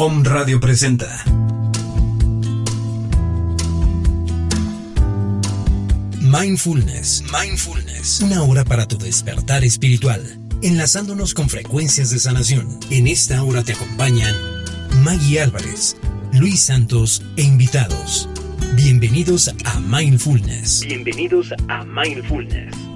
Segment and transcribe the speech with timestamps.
[0.00, 1.24] Om Radio presenta.
[6.20, 10.22] Mindfulness, Mindfulness, una hora para tu despertar espiritual,
[10.62, 12.78] enlazándonos con frecuencias de sanación.
[12.90, 14.36] En esta hora te acompañan
[15.02, 15.96] Maggie Álvarez,
[16.32, 18.28] Luis Santos e invitados.
[18.76, 20.84] Bienvenidos a Mindfulness.
[20.86, 22.87] Bienvenidos a Mindfulness.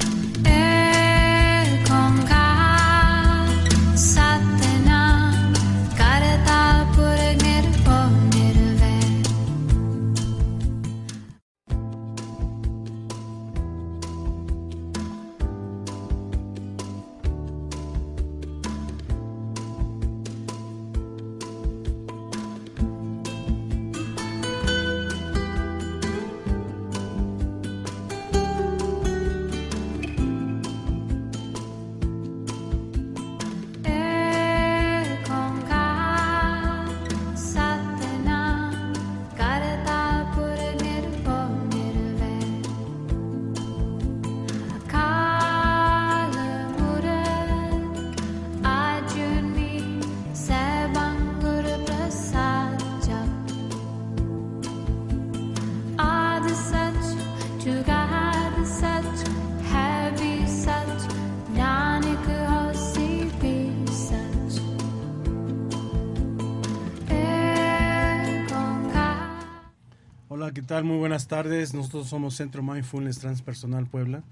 [70.81, 71.75] Muy buenas tardes.
[71.75, 74.23] Nosotros somos Centro Mindfulness Transpersonal Puebla.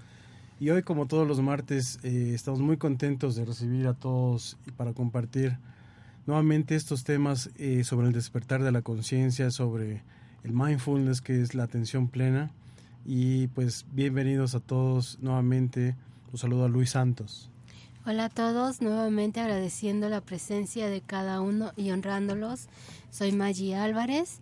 [0.59, 4.71] Y hoy, como todos los martes, eh, estamos muy contentos de recibir a todos y
[4.71, 5.59] para compartir
[6.25, 10.01] nuevamente estos temas eh, sobre el despertar de la conciencia, sobre
[10.43, 12.51] el mindfulness, que es la atención plena.
[13.05, 15.95] Y pues bienvenidos a todos nuevamente.
[16.31, 17.49] Un saludo a Luis Santos.
[18.05, 22.67] Hola a todos, nuevamente agradeciendo la presencia de cada uno y honrándolos.
[23.09, 24.39] Soy Maggie Álvarez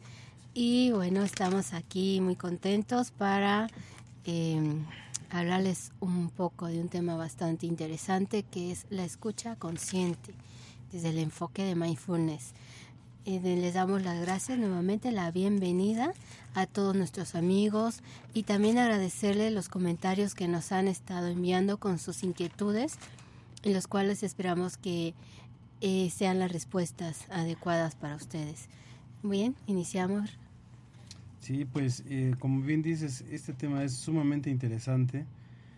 [0.53, 3.67] y bueno, estamos aquí muy contentos para
[4.25, 4.85] em,
[5.29, 10.33] hablarles un poco de un tema bastante interesante que es la escucha consciente
[10.91, 12.53] desde el enfoque de mindfulness.
[13.25, 16.13] Eh, les damos las gracias nuevamente, la bienvenida
[16.55, 18.01] a todos nuestros amigos
[18.33, 22.97] y también agradecerles los comentarios que nos han estado enviando con sus inquietudes,
[23.63, 25.13] en los cuales esperamos que
[25.81, 28.67] eh, sean las respuestas adecuadas para ustedes.
[29.23, 30.29] Bien, iniciamos.
[31.39, 35.25] Sí, pues eh, como bien dices, este tema es sumamente interesante.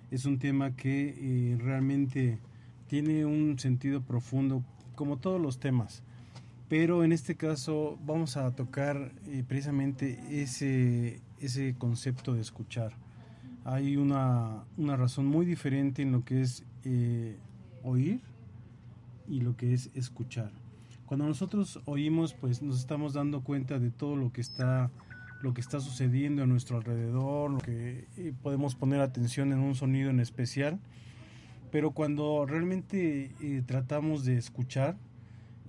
[0.09, 2.39] Es un tema que eh, realmente
[2.87, 4.63] tiene un sentido profundo,
[4.95, 6.03] como todos los temas.
[6.71, 12.93] Pero en este caso vamos a tocar eh, precisamente ese, ese concepto de escuchar.
[13.65, 16.63] Hay una, una razón muy diferente en lo que es
[17.83, 18.21] oír
[19.27, 20.53] y lo que es escuchar.
[21.07, 24.91] Cuando nosotros oímos, pues nos estamos dando cuenta de todo lo que está,
[25.41, 29.75] lo que está sucediendo a nuestro alrededor, lo que eh, podemos poner atención en un
[29.75, 30.79] sonido en especial.
[31.69, 34.95] Pero cuando realmente eh, tratamos de escuchar,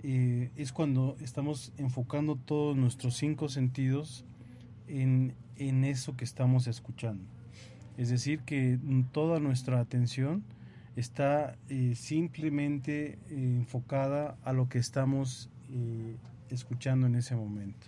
[0.05, 4.25] eh, es cuando estamos enfocando todos nuestros cinco sentidos
[4.89, 7.23] en, en eso que estamos escuchando.
[7.97, 8.77] Es decir, que
[9.13, 10.43] toda nuestra atención
[10.97, 15.49] está eh, simplemente eh, enfocada a lo que estamos
[16.51, 17.87] escuchando en ese momento.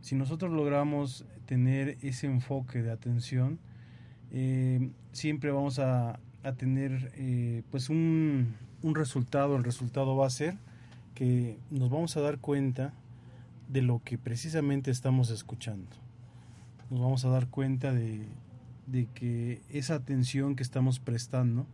[0.00, 3.58] Si nosotros logramos tener ese enfoque de atención,
[5.12, 7.12] siempre vamos a, a tener
[7.70, 9.56] pues un, un resultado.
[9.56, 10.56] El resultado va a ser
[11.20, 12.94] que nos vamos a dar cuenta
[13.68, 15.90] de lo que precisamente estamos escuchando.
[16.88, 18.26] Nos vamos a dar cuenta de,
[19.12, 21.66] que esa atención que estamos prestando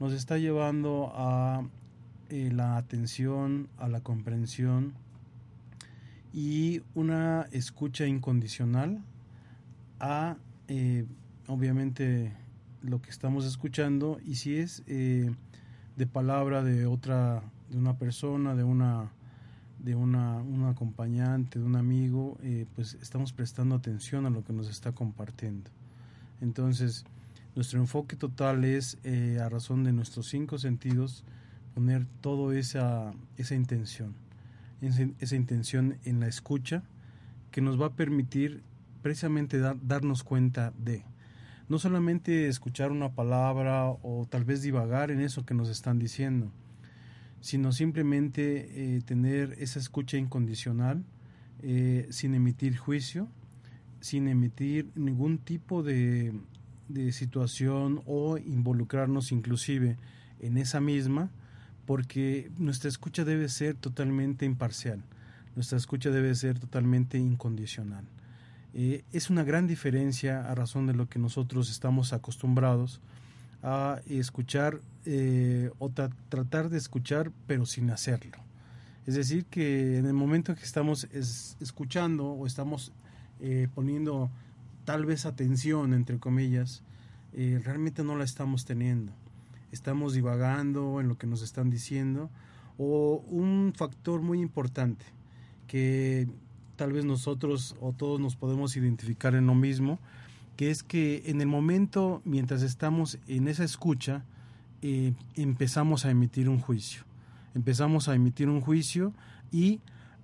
[0.00, 1.62] nos está llevando a
[2.28, 4.94] eh, la atención, a la comprensión
[6.32, 9.00] y una escucha incondicional
[10.00, 11.06] a eh,
[11.46, 12.32] obviamente
[12.82, 15.30] lo que estamos escuchando y si es eh,
[15.96, 19.10] de palabra de otra de una persona de una
[19.78, 22.38] de una, un acompañante de un amigo
[22.74, 25.70] pues estamos prestando atención a lo que nos está compartiendo
[26.40, 27.04] entonces
[27.56, 31.24] nuestro enfoque total es, eh, a razón de nuestros cinco sentidos,
[31.74, 34.14] poner toda esa, esa intención.
[34.82, 36.82] esa intención en la escucha
[37.50, 38.62] que nos va a permitir
[39.02, 41.02] precisamente darnos cuenta de
[41.70, 46.52] no solamente escuchar una palabra o tal vez divagar en eso que nos están diciendo,
[47.46, 51.04] sino simplemente eh, tener esa escucha incondicional
[51.62, 53.28] eh, sin emitir juicio,
[54.00, 56.32] sin emitir ningún tipo de,
[56.88, 59.96] de situación o involucrarnos inclusive
[60.40, 61.30] en esa misma,
[61.86, 65.04] porque nuestra escucha debe ser totalmente imparcial,
[65.54, 68.04] nuestra escucha debe ser totalmente incondicional.
[68.74, 73.00] Eh, es una gran diferencia a razón de lo que nosotros estamos acostumbrados
[73.66, 78.38] a escuchar eh, o tratar de escuchar pero sin hacerlo.
[79.06, 81.08] Es decir, que en el momento que estamos
[81.60, 82.92] escuchando o estamos
[83.40, 84.30] eh, poniendo
[84.84, 86.82] tal vez atención, entre comillas,
[87.34, 89.12] realmente no la estamos teniendo.
[89.70, 92.30] Estamos divagando en lo que nos están diciendo
[92.78, 95.04] o un factor muy importante
[95.66, 96.28] que
[96.76, 99.98] tal vez nosotros o todos nos podemos identificar en lo mismo,
[100.56, 104.24] que es que en el momento, mientras estamos en esa escucha,
[104.82, 107.02] eh, empezamos a emitir un juicio.
[107.54, 109.12] Empezamos a emitir un juicio
[109.50, 109.80] y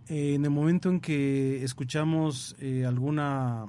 [0.08, 3.67] eh, en el momento en que escuchamos eh, alguna,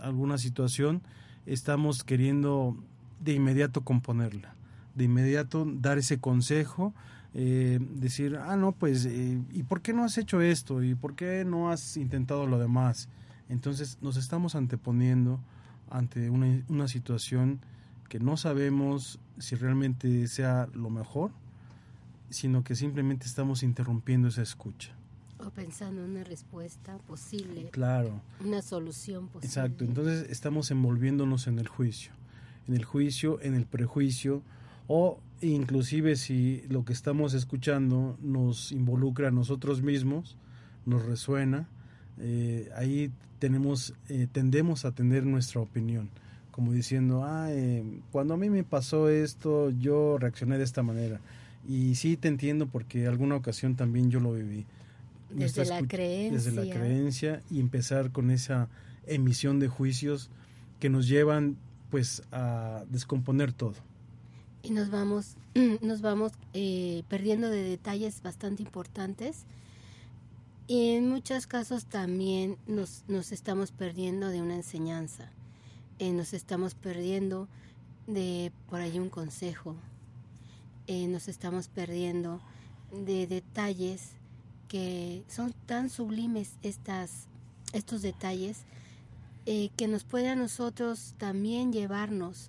[0.00, 1.02] alguna situación,
[1.46, 2.76] estamos queriendo
[3.20, 4.54] de inmediato componerla,
[4.94, 6.92] de inmediato dar ese consejo
[7.34, 10.82] decir, ah, no, pues, eh, ¿y por qué no has hecho esto?
[10.82, 13.08] ¿Y por qué no has intentado lo demás?
[13.48, 15.40] Entonces nos estamos anteponiendo
[15.92, 17.60] ante una, una situación
[18.08, 21.30] que no sabemos si realmente sea lo mejor,
[22.30, 24.92] sino que simplemente estamos interrumpiendo esa escucha.
[25.38, 27.70] O pensando en una respuesta posible.
[27.70, 28.20] Claro.
[28.44, 29.46] Una solución posible.
[29.46, 29.84] Exacto.
[29.84, 32.12] Entonces estamos envolviéndonos en el juicio.
[32.68, 34.42] En el juicio, en el prejuicio
[34.86, 40.36] o inclusive si lo que estamos escuchando nos involucra a nosotros mismos,
[40.86, 41.68] nos resuena,
[42.18, 43.10] eh, ahí
[43.42, 46.10] tenemos, eh, tendemos a tener nuestra opinión,
[46.52, 51.20] como diciendo, ah, eh, cuando a mí me pasó esto, yo reaccioné de esta manera.
[51.68, 54.64] Y sí te entiendo porque alguna ocasión también yo lo viví.
[55.28, 56.38] Desde la creencia.
[56.38, 58.68] Desde la creencia y empezar con esa
[59.08, 60.30] emisión de juicios
[60.78, 61.56] que nos llevan
[61.90, 63.74] pues a descomponer todo
[64.62, 65.34] y nos vamos,
[65.82, 69.44] nos vamos eh, perdiendo de detalles bastante importantes.
[70.66, 75.30] Y en muchos casos también nos, nos estamos perdiendo de una enseñanza.
[75.98, 77.48] Eh, nos estamos perdiendo
[78.06, 79.76] de por ahí un consejo.
[80.86, 82.40] Eh, nos estamos perdiendo
[82.92, 84.12] de detalles
[84.68, 87.26] que son tan sublimes estas,
[87.72, 88.64] estos detalles
[89.44, 92.48] que nos puede a nosotros también llevarnos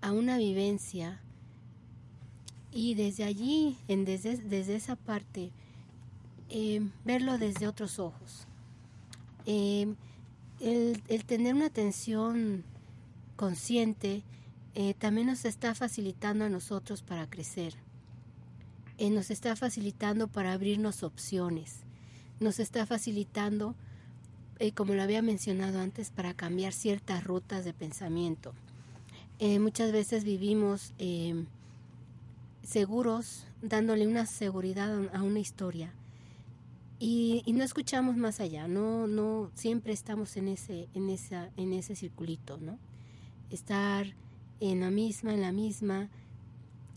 [0.00, 1.20] a una vivencia
[2.72, 5.50] y desde allí, en desde, desde esa parte,
[6.50, 8.46] eh, verlo desde otros ojos.
[9.46, 9.94] Eh,
[10.60, 12.64] el, tener una atención
[13.36, 14.22] consciente
[14.74, 17.74] eh, también nos está facilitando a nosotros para crecer.
[18.98, 21.84] nos está facilitando para abrirnos opciones.
[22.38, 23.74] Nos está facilitando,
[24.74, 28.52] como lo había mencionado antes, para cambiar ciertas rutas de pensamiento.
[29.42, 31.46] Eh, muchas veces vivimos eh,
[32.62, 35.94] seguros, dándole una seguridad a una historia.
[37.02, 41.96] Y, no escuchamos más allá, no, no, siempre estamos en ese, en esa, en ese
[41.96, 42.78] circulito, ¿no?
[43.48, 44.14] Estar
[44.60, 46.10] en la misma, en la misma.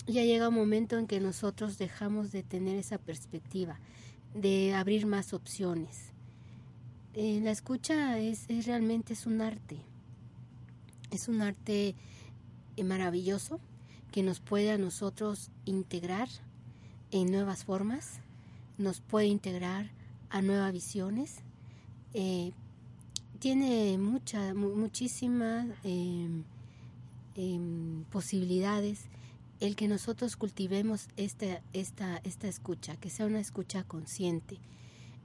[0.06, 3.80] Ya llega un momento en que nosotros dejamos de tener esa perspectiva,
[4.34, 6.12] de abrir más opciones.
[7.14, 9.78] Eh, la escucha es, realmente es un arte.
[11.10, 11.94] Es un arte
[12.84, 13.58] maravilloso
[14.12, 16.28] que nos puede a nosotros integrar
[17.10, 18.20] en nuevas formas,
[18.78, 19.90] nos puede integrar
[20.30, 21.36] a nuevas visiones.
[22.12, 22.52] Eh,
[23.38, 26.44] tiene muchas, muchísimas em,
[27.36, 29.06] em, posibilidades
[29.60, 34.58] el que nosotros cultivemos esta, esta, esta escucha, que sea una escucha consciente.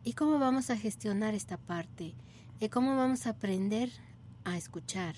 [0.04, 2.14] ¿Y cómo vamos a gestionar esta parte?
[2.60, 3.90] ¿Y ¿Cómo vamos a aprender
[4.44, 5.16] a escuchar?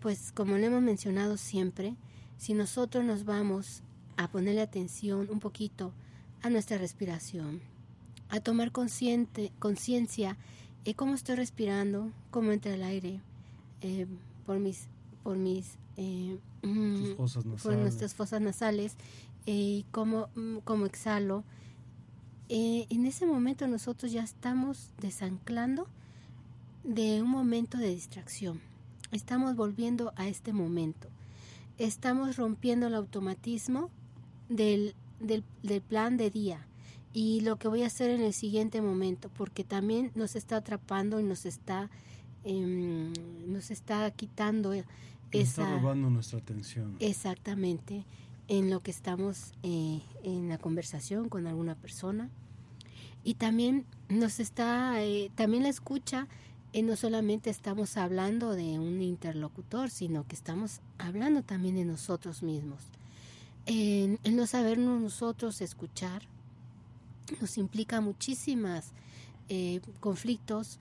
[0.00, 1.96] pues como lo hemos mencionado siempre,
[2.36, 3.82] si nosotros nos vamos
[4.16, 5.92] a ponerle atención un poquito
[6.42, 7.60] a nuestra respiración,
[8.28, 10.36] a tomar conciencia
[10.84, 13.20] de cómo estoy respirando, cómo entra el aire
[13.80, 14.06] eh,
[14.46, 14.86] por mis
[15.22, 16.38] por mis eh,
[17.62, 18.94] por nuestras fosas nasales
[19.46, 21.44] eh, y cómo, mm, cómo exhalo.
[22.48, 25.86] en ese momento nosotros ya estamos desanclando
[26.84, 28.60] de un momento de distracción
[29.10, 31.08] Estamos volviendo a este momento.
[31.78, 33.88] Estamos rompiendo el automatismo
[34.50, 35.42] del, del,
[35.82, 36.66] plan de día
[37.12, 41.20] y lo que voy a hacer en el siguiente momento, porque también nos está atrapando
[41.20, 41.90] y nos está,
[42.44, 43.12] em,
[43.46, 44.86] nos está quitando esa...
[45.30, 46.96] Está robando nuestra atención.
[47.00, 48.04] Exactamente,
[48.48, 52.30] en lo que estamos eh, en la conversación con alguna persona.
[53.24, 56.28] Y también nos está, eh, también la escucha,
[56.72, 62.42] eh, no solamente estamos hablando de un interlocutor, sino que estamos hablando también de nosotros
[62.42, 62.80] mismos.
[63.70, 66.22] En, no sabernos nosotros escuchar
[67.42, 68.92] nos implica muchísimas
[69.50, 70.78] eh, conflictos.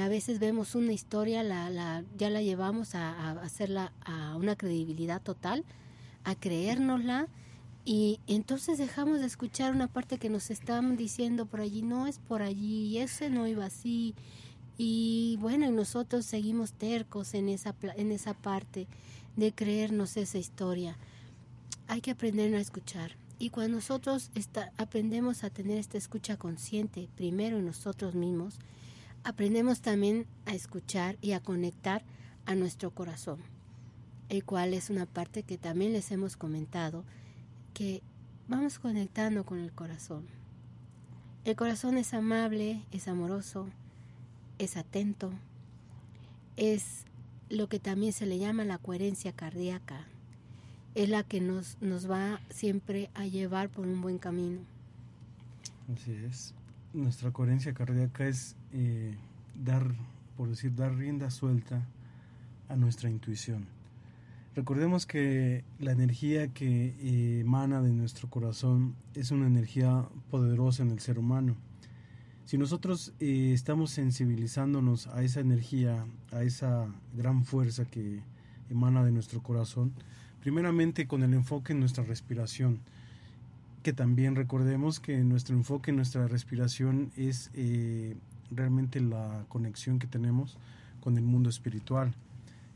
[0.00, 5.20] a veces vemos una historia, la, la, ya la llevamos a, hacerla a una credibilidad
[5.20, 5.64] total,
[6.24, 7.28] a creérnosla
[7.84, 12.18] y entonces dejamos de escuchar una parte que nos están diciendo por allí, no es
[12.20, 14.14] por allí, ese no iba así.
[14.78, 18.86] Y bueno, y nosotros seguimos tercos en esa, en esa parte
[19.36, 20.96] de creernos esa historia.
[21.92, 23.16] Hay que aprender a escuchar.
[23.38, 24.30] Y cuando nosotros
[24.78, 28.58] aprendemos a tener esta escucha consciente, primero en nosotros mismos,
[29.24, 32.02] aprendemos también a escuchar y a conectar
[32.46, 33.40] a nuestro corazón,
[34.30, 37.04] el cual es una parte que también les hemos comentado,
[37.74, 38.02] que
[38.48, 40.24] vamos conectando con el corazón.
[41.44, 43.68] El corazón es amable, es amoroso,
[44.56, 45.30] es atento,
[46.56, 47.04] es
[47.50, 50.06] lo que también se le llama la coherencia cardíaca,
[50.94, 54.60] es la que nos, nos va siempre a llevar por un buen camino.
[55.92, 56.54] Así es.
[56.92, 59.16] Nuestra coherencia cardíaca es eh,
[59.54, 59.94] dar,
[60.36, 61.86] por decir, dar rienda suelta
[62.68, 63.66] a nuestra intuición
[64.54, 70.90] Recordemos que la energía que eh, emana de nuestro corazón es una energía poderosa en
[70.90, 71.56] el ser humano.
[72.44, 78.20] Si nosotros eh, estamos sensibilizándonos a esa energía, a esa gran fuerza que
[78.68, 79.94] emana de nuestro corazón,
[80.42, 82.80] primeramente con el enfoque en nuestra respiración,
[83.84, 88.16] que también recordemos que nuestro enfoque en nuestra respiración es eh,
[88.50, 90.58] realmente la conexión que tenemos
[91.00, 92.12] con el mundo espiritual.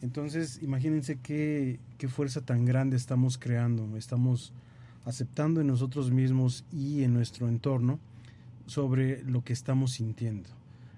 [0.01, 4.53] Entonces, imagínense qué, qué fuerza tan grande estamos creando, estamos
[5.05, 7.99] aceptando en nosotros mismos y en nuestro entorno
[8.67, 10.49] sobre lo que estamos sintiendo.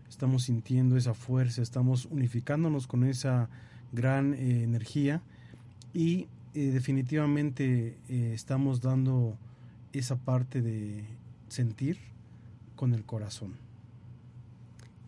[0.09, 3.49] Estamos sintiendo esa fuerza, estamos unificándonos con esa
[3.93, 5.23] gran eh, energía
[5.95, 6.27] y
[6.67, 9.37] definitivamente eh, estamos dando
[9.93, 11.05] esa parte de
[11.49, 11.99] sentir
[12.77, 13.55] con el corazón.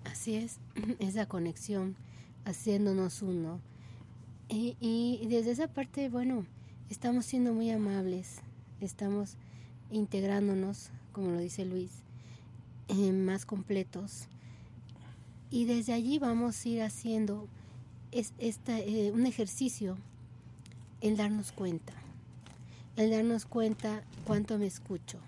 [0.04, 0.58] Así es,
[0.98, 1.96] esa conexión
[2.44, 3.60] haciéndonos uno
[4.52, 6.44] y, desde esa parte, bueno,
[6.88, 8.40] estamos siendo muy amables,
[8.80, 9.36] estamos
[9.92, 11.90] integrándonos, como lo dice Luis,
[13.12, 14.26] más completos.
[15.50, 17.48] Y desde allí vamos a ir haciendo
[18.10, 19.96] es, esta, eh, un ejercicio,
[21.00, 21.92] el darnos cuenta,
[22.96, 25.18] el darnos cuenta cuánto me escucho,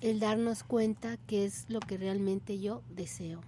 [0.00, 3.40] el darnos cuenta qué es lo que realmente yo deseo,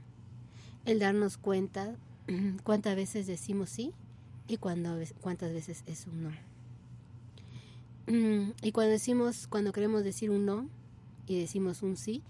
[0.85, 1.97] el darnos cuenta
[2.65, 3.93] cuántas veces decimos sí
[4.49, 6.31] y cuántas veces es un no.
[8.07, 10.69] Mm, y cuando decimos, cuando queremos decir un no
[11.27, 12.23] y decimos un sí,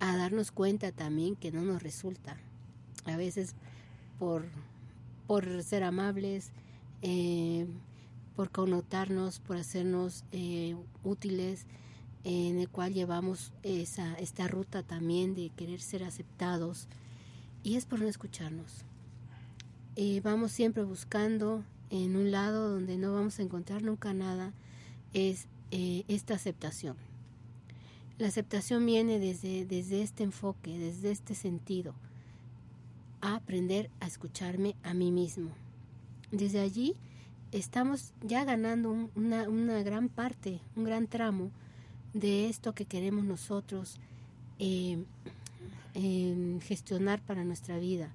[0.00, 2.36] a darnos cuenta también que no nos resulta.
[3.04, 3.54] A veces
[4.18, 4.44] por,
[5.26, 6.50] por ser amables,
[7.02, 7.66] eh,
[8.36, 11.66] por connotarnos, por hacernos eh, útiles,
[12.24, 16.88] en el cual llevamos esa, esta ruta también de querer ser aceptados,
[17.62, 18.84] y es por no escucharnos.
[19.96, 24.52] Eh, vamos siempre buscando en un lado donde no vamos a encontrar nunca nada,
[25.12, 26.96] es eh, esta aceptación.
[28.18, 31.94] La aceptación viene desde, desde este enfoque, desde este sentido,
[33.20, 35.50] a aprender a escucharme a mí mismo.
[36.30, 36.94] Desde allí
[37.58, 41.50] estamos ya ganando una, gran parte, un gran tramo
[42.12, 43.98] de esto que queremos nosotros
[44.58, 44.98] eh,
[46.62, 48.10] gestionar para nuestra vida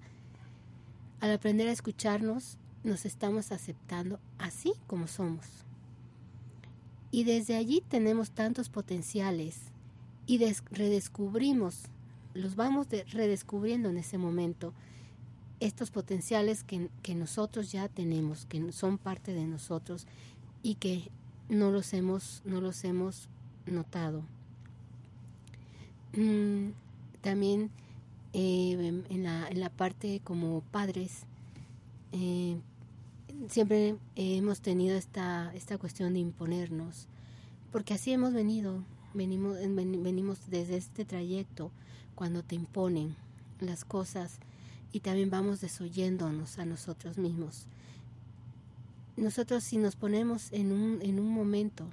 [1.22, 5.46] al aprender a escucharnos, nos estamos aceptando así como somos.
[7.12, 9.58] Y desde allí tenemos tantos potenciales
[10.28, 10.40] y
[10.72, 11.84] redescubrimos,
[12.34, 14.74] los vamos redescubriendo en ese momento,
[15.60, 20.08] estos potenciales que, nosotros ya tenemos, que son parte de nosotros
[20.64, 21.10] y que
[21.50, 23.28] no los hemos, no los hemos
[23.66, 24.24] notado.
[26.16, 26.70] Mm,
[27.22, 27.72] también
[28.34, 31.24] eh, en, la, en, la, parte como padres,
[32.14, 32.58] eh,
[33.48, 37.08] siempre hemos tenido esta, esta cuestión de imponernos,
[37.72, 41.72] porque así hemos venido, venimos, venimos desde este trayecto,
[42.16, 43.16] cuando te imponen
[43.60, 44.40] las cosas
[44.92, 47.68] y también vamos desoyéndonos a nosotros mismos.
[49.18, 51.86] Nosotros si nos ponemos en un, en un momento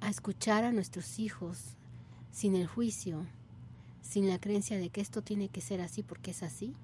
[0.00, 1.76] a escuchar a nuestros hijos,
[2.30, 3.26] sin el juicio,
[4.02, 6.74] sin la creencia de que esto tiene que ser así porque es así,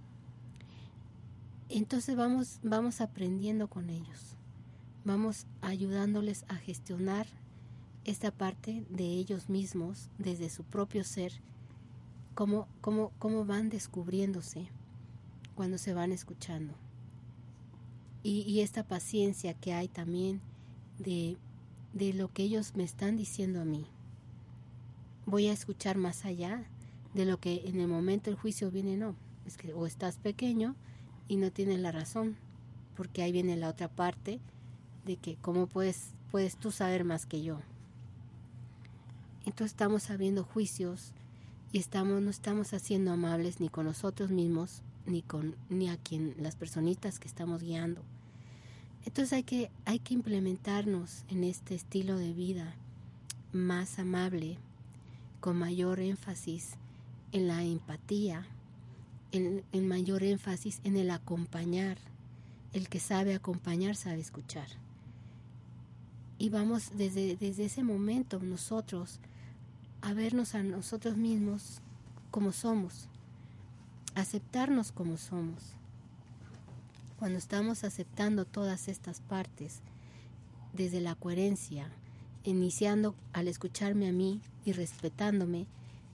[1.69, 4.37] entonces vamos, vamos aprendiendo con ellos,
[5.05, 7.27] vamos ayudándoles a gestionar
[8.05, 11.33] esta parte de ellos mismos desde su propio ser,
[12.35, 14.71] cómo, cómo, cómo van descubriéndose
[15.59, 16.73] cuando se van escuchando.
[18.23, 20.41] Y, esta paciencia que hay también
[21.01, 21.37] de,
[21.93, 23.85] de lo que ellos me están diciendo a mí.
[25.27, 26.63] Voy a escuchar más allá
[27.13, 29.17] de lo que en el momento el juicio viene, no.
[29.47, 30.77] Es que o estás pequeño
[31.27, 32.37] y no tienes la razón,
[32.97, 34.39] porque ahí viene la otra parte
[35.07, 37.59] de que cómo puedes, puedes tú saber más que yo.
[39.45, 41.15] Entonces estamos abriendo juicios
[41.73, 46.35] y estamos, no estamos haciendo amables ni con nosotros mismos, ni con ni a quien
[46.39, 48.03] las personitas que estamos guiando.
[49.05, 52.75] Entonces hay que, hay que implementarnos en este estilo de vida
[53.53, 54.59] más amable,
[55.41, 56.73] con mayor énfasis
[57.33, 58.47] en la empatía,
[59.33, 61.99] en, mayor énfasis en el acompañar.
[62.73, 64.69] El que sabe acompañar sabe escuchar.
[66.39, 69.21] Y vamos desde, desde ese momento nosotros
[70.03, 71.81] a vernos a nosotros mismos
[72.31, 73.09] como somos,
[74.15, 75.75] aceptarnos como somos.
[77.19, 79.81] Cuando estamos aceptando todas estas partes
[80.73, 81.91] desde la coherencia,
[82.45, 85.67] iniciando al escucharme a mí y respetándome,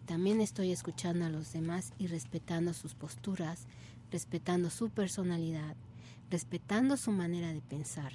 [0.06, 3.66] también estoy escuchando a los demás y respetando sus posturas,
[4.10, 5.76] respetando su personalidad,
[6.30, 8.12] respetando su manera de pensar.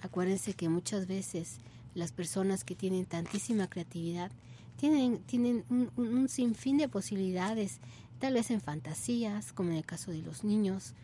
[0.00, 1.58] Acuérdense que muchas veces
[1.94, 4.32] las personas que tienen tantísima creatividad
[4.76, 7.78] tienen, tienen un, un, sinfín de posibilidades,
[8.22, 10.94] tal vez en fantasías, como en el caso de los niños,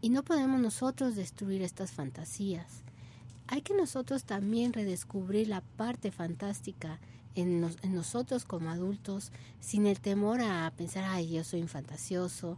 [0.00, 2.82] y no podemos nosotros destruir estas fantasías.
[3.46, 6.98] Hay que nosotros también redescubrir la parte fantástica
[7.34, 12.56] en, nosotros como adultos, sin el temor a pensar, ay, yo soy un fantasioso.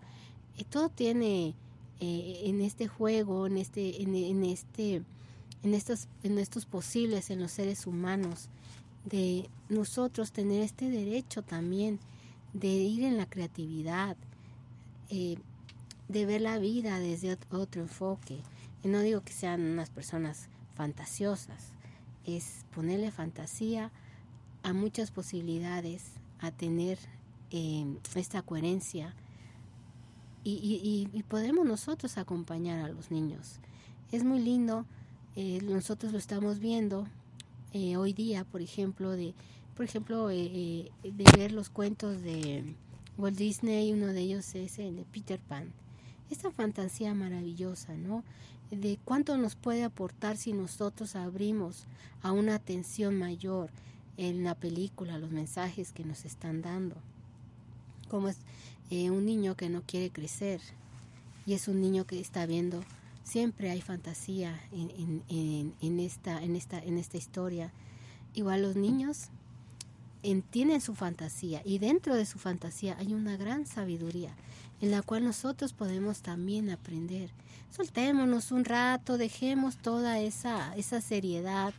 [0.57, 1.57] Y todo tiene
[1.99, 5.03] eh, en este juego, en este, en este,
[5.65, 8.49] en estos, en estos posibles en los seres humanos,
[9.05, 11.99] de nosotros tener este derecho también
[12.59, 14.17] de ir en la creatividad,
[15.11, 15.37] eh,
[16.09, 18.41] de ver la vida desde otro enfoque.
[18.83, 21.73] Y no digo que sean unas personas fantasiosas,
[22.25, 23.93] es ponerle fantasía
[24.63, 26.99] a muchas posibilidades, a tener
[27.51, 29.15] eh, esta coherencia
[30.43, 33.59] y, y, y, podemos nosotros acompañar a los niños.
[34.13, 34.87] Es muy lindo,
[35.35, 37.07] eh, nosotros lo estamos viendo
[37.73, 39.35] eh, hoy día, por ejemplo, de,
[39.77, 42.65] por ejemplo, eh, eh, de ver los cuentos de
[43.19, 45.73] Walt Disney, uno de ellos es el de Peter Pan.
[46.31, 48.25] Esta fantasía maravillosa, ¿no?
[48.71, 51.85] De cuánto nos puede aportar si nosotros abrimos
[52.23, 53.71] a una atención mayor
[54.17, 56.97] en la película, los mensajes que nos están dando.
[58.09, 58.39] Como es
[58.91, 60.61] un niño que no quiere crecer
[61.45, 62.83] y es un niño que está viendo
[63.27, 67.73] siempre hay fantasía en, en, en, esta, en, esta, en esta historia.
[68.35, 69.31] Igual los niños
[70.51, 74.35] tienen su fantasía y dentro de su fantasía hay una gran sabiduría
[74.81, 77.31] en la cual nosotros podemos también aprender.
[77.71, 81.75] Soltémonos un rato, dejemos toda esa, esa seriedad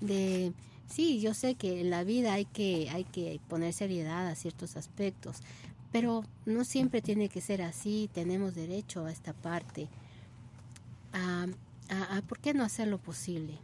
[0.00, 0.52] de...
[0.86, 4.76] Sí, yo sé que en la vida hay que, hay que poner seriedad a ciertos
[4.76, 5.38] aspectos,
[5.90, 9.88] pero no siempre tiene que ser así, tenemos derecho a esta parte.
[11.12, 11.46] A,
[11.88, 13.54] a, por qué no hacer lo posible,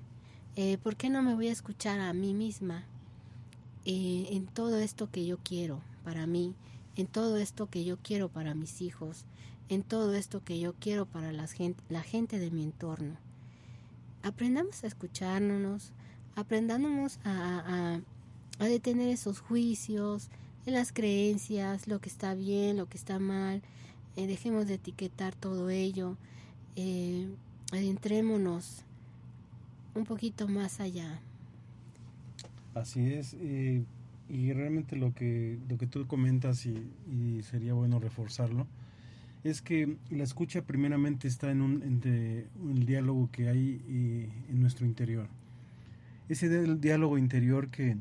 [0.57, 2.85] eh, por qué no me voy a escuchar a mí misma
[3.85, 6.55] eh, en todo esto que yo quiero para mí,
[6.97, 9.25] en todo esto que yo quiero para mis hijos,
[9.69, 13.16] en todo esto que yo quiero para la gente, la gente de mi entorno.
[14.23, 15.93] Aprendamos a escucharnos,
[16.37, 18.01] aprendamos a,
[18.59, 20.29] a, detener esos juicios,
[20.66, 23.62] en las creencias, lo que está bien, lo que está mal,
[24.16, 26.16] eh, dejemos de etiquetar todo ello,
[26.77, 27.29] eh,
[27.73, 28.85] adentrémonos
[29.95, 31.21] un poquito más allá.
[32.74, 33.85] Así es, eh,
[34.28, 38.66] y realmente lo que, lo que tú comentas y, sería bueno reforzarlo,
[39.42, 44.61] es que la escucha primeramente está en un entre el diálogo que hay eh, en
[44.61, 45.28] nuestro interior.
[46.28, 47.96] Ese diálogo interior que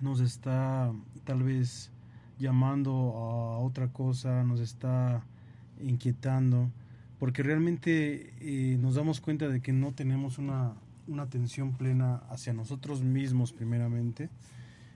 [0.00, 0.92] nos está
[1.24, 1.90] tal vez
[2.38, 5.22] llamando a otra cosa, nos está
[5.82, 6.70] inquietando,
[7.18, 10.72] porque realmente eh, nos damos cuenta de que no tenemos una,
[11.10, 14.30] una atención plena hacia nosotros mismos primeramente.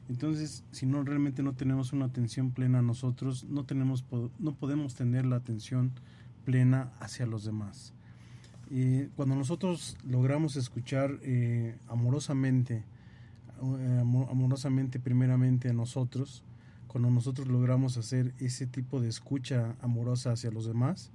[0.09, 4.05] Entonces, si no realmente no tenemos una atención plena a nosotros, no tenemos
[4.38, 5.92] no podemos tener la atención
[6.44, 7.92] plena hacia los demás.
[8.70, 12.85] Eh, cuando nosotros logramos escuchar eh, amorosamente
[13.62, 16.42] eh, amorosamente primeramente a nosotros,
[16.88, 21.11] cuando nosotros logramos hacer ese tipo de escucha amorosa hacia los demás,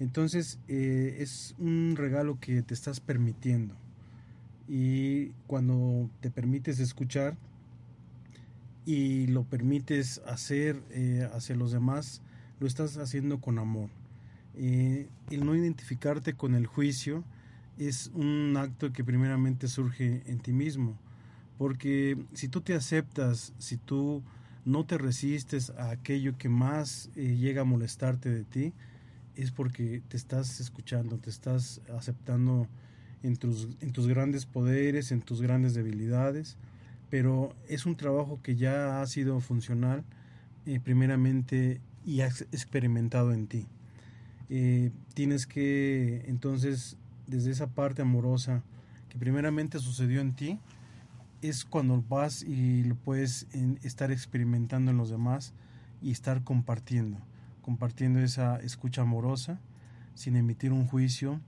[0.00, 3.74] entonces eh, es un regalo que te estás permitiendo.
[4.68, 7.36] Y cuando te permites escuchar
[8.84, 12.22] y lo permites hacer eh, hacia los demás,
[12.60, 13.90] lo estás haciendo con amor.
[14.54, 17.24] el no identificarte con el juicio
[17.78, 20.96] es un acto que primeramente surge en ti mismo.
[21.58, 24.22] Porque si tú te aceptas, si tú
[24.64, 28.72] no te resistes a aquello que más eh, llega a molestarte de ti,
[29.36, 32.66] es porque te estás escuchando, te estás aceptando
[33.22, 36.56] en tus, en tus grandes poderes, en tus grandes debilidades,
[37.10, 40.04] pero es un trabajo que ya ha sido funcional
[40.66, 43.66] eh, primeramente y has experimentado en ti.
[44.48, 48.62] Eh, tienes que entonces, desde esa parte amorosa
[49.08, 50.58] que primeramente sucedió en ti,
[51.42, 53.46] es cuando vas y lo puedes
[53.82, 55.52] estar experimentando en los demás
[56.02, 57.18] y estar compartiendo,
[57.62, 59.60] compartiendo esa escucha amorosa,
[60.14, 61.40] sin emitir un juicio,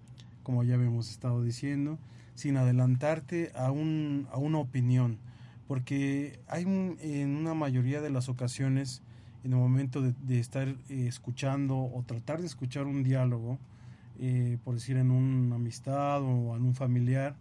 [0.49, 1.99] como ya habíamos estado diciendo,
[2.35, 5.19] sin adelantarte a, un, a una opinión,
[5.67, 9.03] porque hay en una mayoría de las ocasiones,
[9.45, 13.59] en el momento de, estar eh, escuchando o tratar de escuchar un diálogo,
[14.21, 17.37] eh, por decir en una amistad o en un familiar,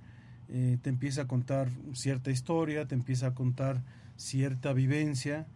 [0.50, 3.84] eh, te empieza a contar cierta historia, te empieza a contar
[4.18, 5.48] cierta vivencia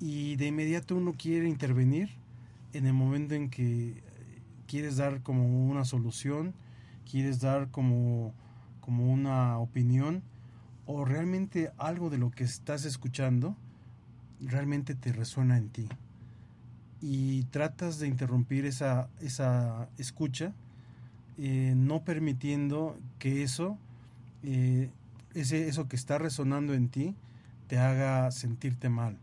[0.00, 2.08] y de inmediato uno quiere intervenir
[2.72, 4.02] en el momento en que
[4.66, 6.54] quieres dar como una solución,
[7.10, 8.32] quieres dar como,
[8.80, 10.22] como una opinión
[10.86, 13.56] o realmente algo de lo que estás escuchando
[14.40, 15.88] realmente te resuena en ti
[17.00, 20.52] y tratas de interrumpir esa, esa escucha
[21.36, 23.78] eh, no permitiendo que eso
[24.42, 24.90] eh,
[25.34, 27.14] ese, eso que está resonando en ti
[27.66, 29.16] te haga sentirte mal,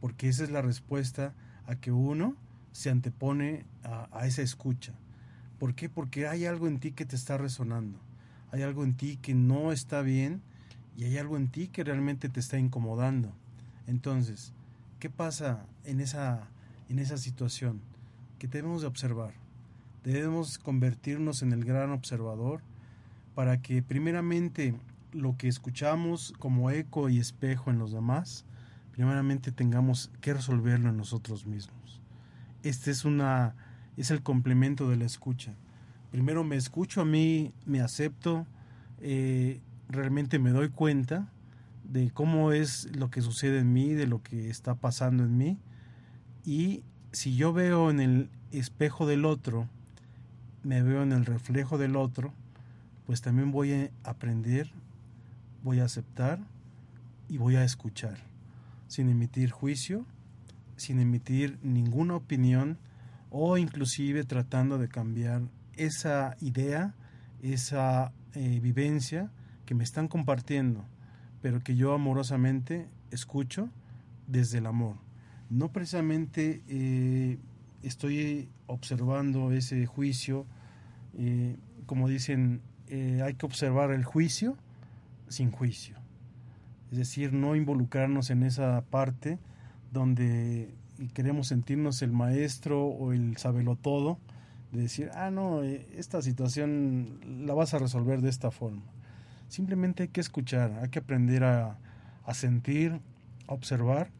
[0.00, 1.34] porque esa es la respuesta
[1.66, 2.36] a que uno
[2.72, 4.92] se antepone a, esa escucha.
[5.58, 5.88] ¿Por qué?
[5.88, 7.98] Porque hay algo en ti que te está resonando,
[8.52, 10.40] hay algo en ti que no está bien
[10.96, 13.32] y hay algo en ti que realmente te está incomodando.
[13.86, 14.52] Entonces,
[15.00, 16.48] ¿qué pasa en esa,
[16.88, 17.80] en esa situación?
[18.38, 19.32] Que debemos de observar.
[20.04, 22.60] Debemos convertirnos en el gran observador
[23.34, 24.74] para que primeramente
[25.12, 28.44] lo que escuchamos como eco y espejo en los demás,
[28.92, 32.00] primeramente tengamos que resolverlo en nosotros mismos.
[32.62, 33.54] Este es una
[34.00, 35.54] es el complemento de la escucha.
[36.10, 38.46] Primero me escucho a mí, me acepto,
[39.00, 41.30] eh, realmente me doy cuenta
[41.84, 45.58] de cómo es lo que sucede en mí, de lo que está pasando en mí.
[46.44, 46.82] Y
[47.12, 49.68] si yo veo en el espejo del otro,
[50.62, 52.32] me veo en el reflejo del otro,
[53.06, 54.70] pues también voy a aprender,
[55.62, 56.40] voy a aceptar
[57.28, 58.18] y voy a escuchar,
[58.86, 60.04] sin emitir juicio,
[60.76, 62.78] sin emitir ninguna opinión
[63.30, 65.42] o inclusive tratando de cambiar
[65.76, 66.94] esa idea,
[67.42, 69.30] esa eh, vivencia
[69.64, 70.84] que me están compartiendo,
[71.40, 73.68] pero que yo amorosamente escucho
[74.26, 74.96] desde el amor.
[75.50, 77.38] No precisamente eh,
[77.82, 80.46] estoy observando ese juicio,
[81.16, 82.62] eh, como dicen
[83.22, 84.56] hay que observar el juicio
[85.28, 85.98] sin juicio.
[86.90, 89.38] Es decir, no involucrarnos en esa parte
[89.92, 90.74] donde
[91.14, 93.36] queremos sentirnos el maestro o el
[93.80, 94.18] todo
[94.72, 98.82] de decir, ah, no, eh, esta situación la vas a resolver de esta forma.
[99.48, 101.78] Simplemente hay que escuchar, hay que aprender a,
[102.24, 103.00] a sentir,
[103.46, 104.10] a observar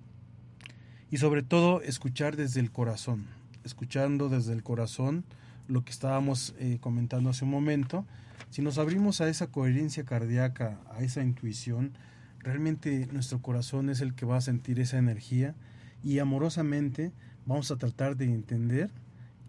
[1.10, 3.26] y sobre todo escuchar desde el corazón,
[3.64, 5.24] escuchando desde el corazón
[5.66, 8.06] lo que estábamos eh, comentando hace un momento
[8.50, 11.92] si nos abrimos a esa coherencia cardíaca, a esa intuición,
[12.38, 15.54] realmente nuestro corazón es el que va a sentir esa energía
[16.02, 17.12] y amorosamente
[17.46, 18.90] vamos a tratar de entender,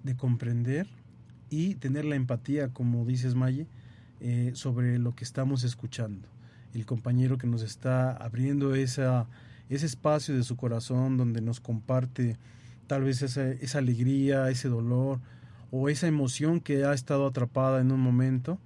[0.03, 0.87] de comprender
[1.49, 3.67] y tener la empatía, como dices Maye,
[4.21, 6.27] eh, sobre lo que estamos escuchando.
[6.73, 9.27] El compañero que nos está abriendo esa,
[9.69, 12.37] ese espacio de su corazón donde nos comparte
[12.87, 15.19] tal vez esa, esa alegría, ese dolor
[15.71, 18.59] o esa emoción que ha estado atrapada en un momento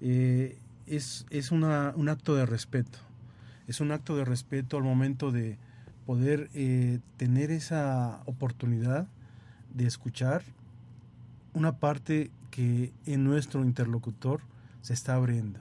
[0.00, 2.98] eh, es, es una, un acto de respeto.
[3.66, 5.58] Es un acto de respeto al momento de
[6.06, 9.08] poder eh, tener esa oportunidad
[9.74, 10.42] de escuchar
[11.52, 14.40] una parte que en nuestro interlocutor
[14.80, 15.60] se está abriendo.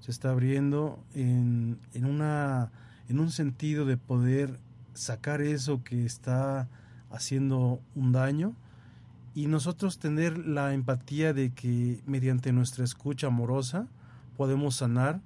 [0.00, 2.70] Se está abriendo en, en, una,
[3.08, 4.58] en un sentido de poder
[4.94, 6.68] sacar eso que está
[7.10, 8.54] haciendo un daño
[9.34, 13.88] y nosotros tener la empatía de que mediante nuestra escucha amorosa
[14.36, 15.20] podemos sanar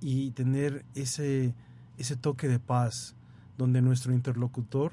[0.00, 1.54] y tener ese,
[1.98, 3.14] ese toque de paz,
[3.62, 4.92] donde nuestro interlocutor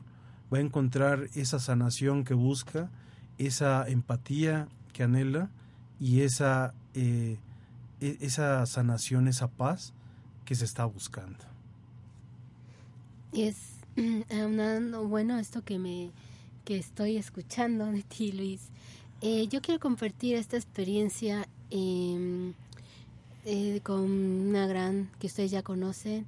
[0.53, 2.91] va a encontrar esa sanación que busca,
[3.39, 5.49] esa empatía que anhela
[5.99, 7.37] y esa, eh,
[7.99, 9.93] e-, esa sanación, esa paz
[10.45, 11.43] que se está buscando.
[13.33, 13.57] Es
[15.07, 16.11] bueno esto que me
[16.63, 18.69] que estoy escuchando de ti, Luis.
[19.21, 22.53] Eh, yo quiero compartir esta experiencia em,
[23.45, 26.27] eh, con una gran, que ustedes ya conocen,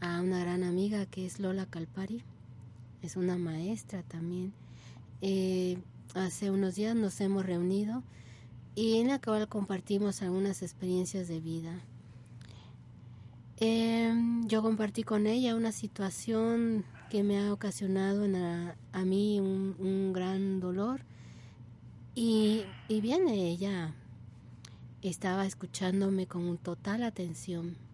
[0.00, 2.22] a una gran amiga que es Lola Calpari.
[3.02, 4.52] Es una maestra también.
[5.20, 5.78] Eh,
[6.14, 8.02] hace unos días nos hemos reunido
[8.74, 11.80] y en la cual compartimos algunas experiencias de vida.
[13.56, 18.24] Em, yo compartí con ella una situación que me ha ocasionado
[18.92, 21.00] a, mí un, gran dolor
[22.14, 23.94] y, y bien ella
[25.02, 27.87] estaba escuchándome con total atención.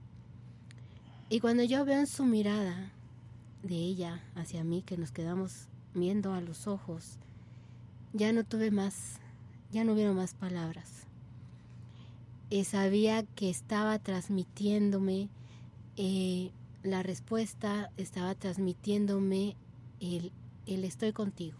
[1.30, 2.92] Y cuando yo veo en su mirada
[3.62, 7.18] de ella hacia mí, que nos quedamos viendo a los ojos,
[8.12, 9.20] ya no tuve más,
[9.72, 11.06] ya no hubieron más palabras.
[12.50, 15.30] Y sabía que estaba transmitiéndome
[15.96, 16.50] eh,
[16.82, 19.56] la respuesta, estaba transmitiéndome
[20.00, 20.30] el,
[20.66, 21.58] el estoy contigo,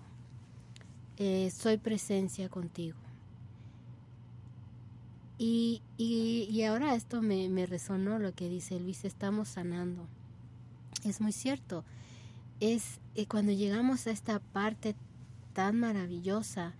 [1.16, 3.04] eh, soy presencia contigo.
[5.37, 10.07] Y, y, ahora esto me, me, resonó lo que dice Luis, estamos sanando.
[11.05, 11.85] Es muy cierto.
[12.61, 14.94] Es eh, cuando llegamos a esta parte
[15.53, 16.75] tan maravillosa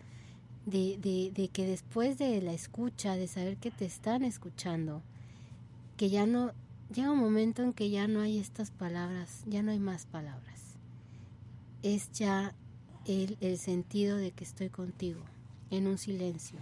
[0.67, 5.03] de, de, de, que después de la escucha, de saber que te están escuchando,
[5.97, 6.53] que ya no,
[6.95, 10.61] llega un momento en que ya no hay estas palabras, ya no hay más palabras.
[11.83, 12.55] Es ya
[13.05, 15.21] el, el sentido de que estoy contigo,
[15.71, 16.61] en un silencio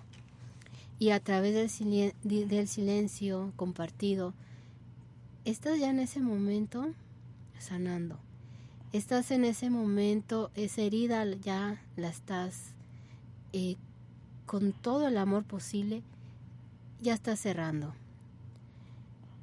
[1.02, 1.80] y a través
[2.22, 4.34] del, silencio compartido,
[5.44, 6.94] estás ya en ese momento
[7.58, 8.20] sanando.
[8.92, 12.74] Estás en ese momento, esa herida ya la estás
[13.52, 13.74] eh,
[14.46, 16.04] con todo el amor posible,
[17.00, 17.96] ya estás cerrando.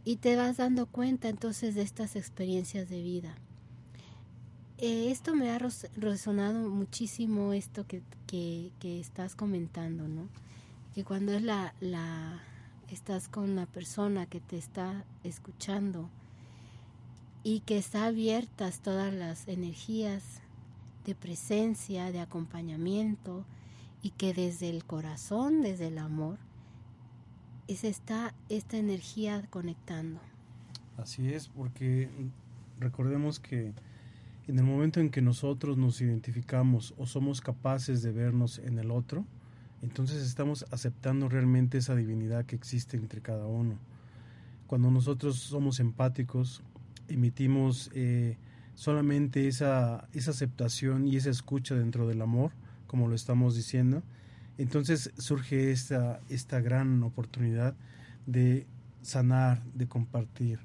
[0.05, 3.35] Y te vas dando cuenta entonces de estas experiencias de vida.
[4.77, 5.59] Eh, esto me ha
[5.97, 10.29] resonado muchísimo, esto que, que, que estás comentando, ¿no?
[10.93, 12.41] Que cuando es la, la
[12.89, 16.09] estás con una persona que te está escuchando
[17.43, 20.41] y que está abiertas todas las energías
[21.05, 23.45] de presencia, de acompañamiento
[24.01, 26.37] y que desde el corazón, desde el amor,
[27.67, 30.19] es esta, esta energía conectando.
[30.97, 32.09] Así es, porque
[32.79, 33.73] recordemos que
[34.47, 38.89] en el momento en que nosotros nos identificamos o somos capaces de vernos en el
[38.89, 39.25] otro,
[39.81, 43.77] entonces estamos aceptando realmente esa divinidad que existe entre cada uno.
[44.67, 46.61] Cuando nosotros somos empáticos,
[47.07, 48.37] emitimos eh,
[48.75, 52.51] solamente esa, esa aceptación y esa escucha dentro del amor,
[52.87, 54.03] como lo estamos diciendo,
[54.57, 57.75] entonces surge esta, esta gran oportunidad
[58.25, 58.67] de
[59.01, 60.59] sanar, de compartir,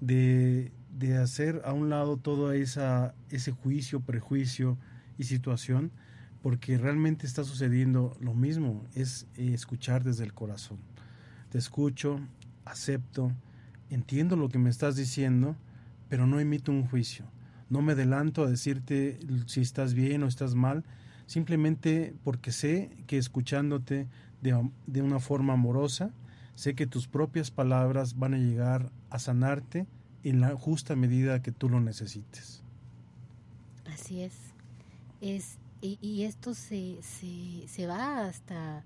[0.00, 4.76] de, de hacer a un lado todo esa, ese juicio, prejuicio
[5.16, 5.90] y situación
[6.42, 10.78] porque realmente está sucediendo lo mismo, es eh, escuchar desde el corazón.
[11.50, 12.20] Te escucho,
[12.64, 13.32] acepto,
[13.90, 15.56] entiendo lo que me estás diciendo,
[16.08, 17.26] pero no emito un juicio.
[17.68, 20.84] No me adelanto a decirte si estás bien o estás mal,
[21.26, 24.08] simplemente porque sé que escuchándote
[24.40, 26.12] de, de una forma amorosa,
[26.54, 29.86] sé que tus propias palabras van a llegar a sanarte
[30.24, 32.62] en la justa medida que tú lo necesites.
[33.86, 34.34] Así es.
[35.20, 38.84] Es y, esto se, se, se va hasta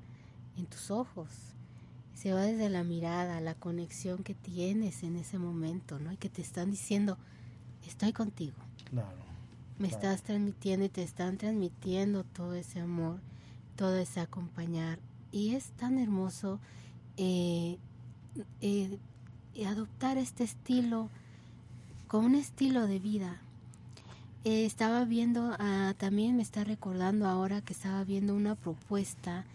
[0.57, 1.29] en tus ojos,
[2.15, 6.13] se va desde la mirada, la conexión que tienes en ese momento, ¿no?
[6.13, 7.19] Y que te están diciendo,
[7.87, 8.57] estoy contigo.
[8.91, 9.25] Claro.
[9.79, 13.21] Me estás transmitiendo y te están transmitiendo todo ese amor,
[13.77, 15.01] todo ese acompañar.
[15.33, 16.61] Y es tan hermoso
[17.17, 17.79] eh,
[18.61, 18.99] eh,
[19.67, 21.11] adoptar este estilo
[22.07, 23.41] como un estilo de vida,
[24.45, 29.47] eh, estaba viendo, ah, también me está recordando ahora que estaba viendo una propuesta,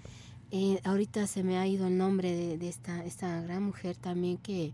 [0.50, 4.72] eh, ahorita se me ha ido el nombre de, esta, esta gran mujer también que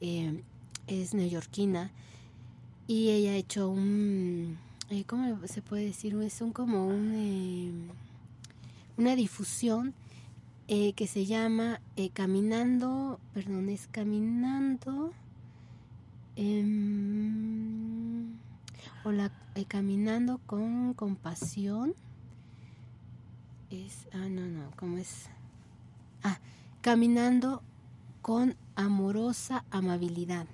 [0.00, 0.42] eh,
[0.88, 1.92] es neoyorquina
[2.88, 4.58] y ella ha hecho un,
[5.06, 6.16] ¿cómo se puede decir?
[6.16, 7.88] Es un como un,
[8.96, 9.94] una difusión
[10.66, 11.80] que se llama
[12.14, 15.12] Caminando, perdón, es Caminando.
[19.04, 21.94] O la eh, caminando con compasión
[23.70, 25.26] es ah no no cómo es
[26.22, 26.38] ah
[26.80, 27.62] caminando
[28.22, 30.46] con amorosa amabilidad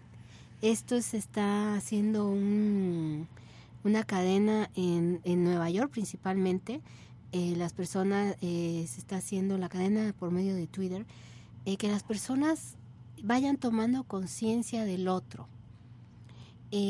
[0.63, 3.29] Esto se está haciendo un,
[3.85, 6.81] una cadena en, en Nueva York principalmente.
[7.31, 11.05] Eh, las personas, eh, se está haciendo la cadena por medio de Twitter,
[11.67, 12.77] eh, que las personas
[13.23, 15.47] vayan tomando conciencia del otro,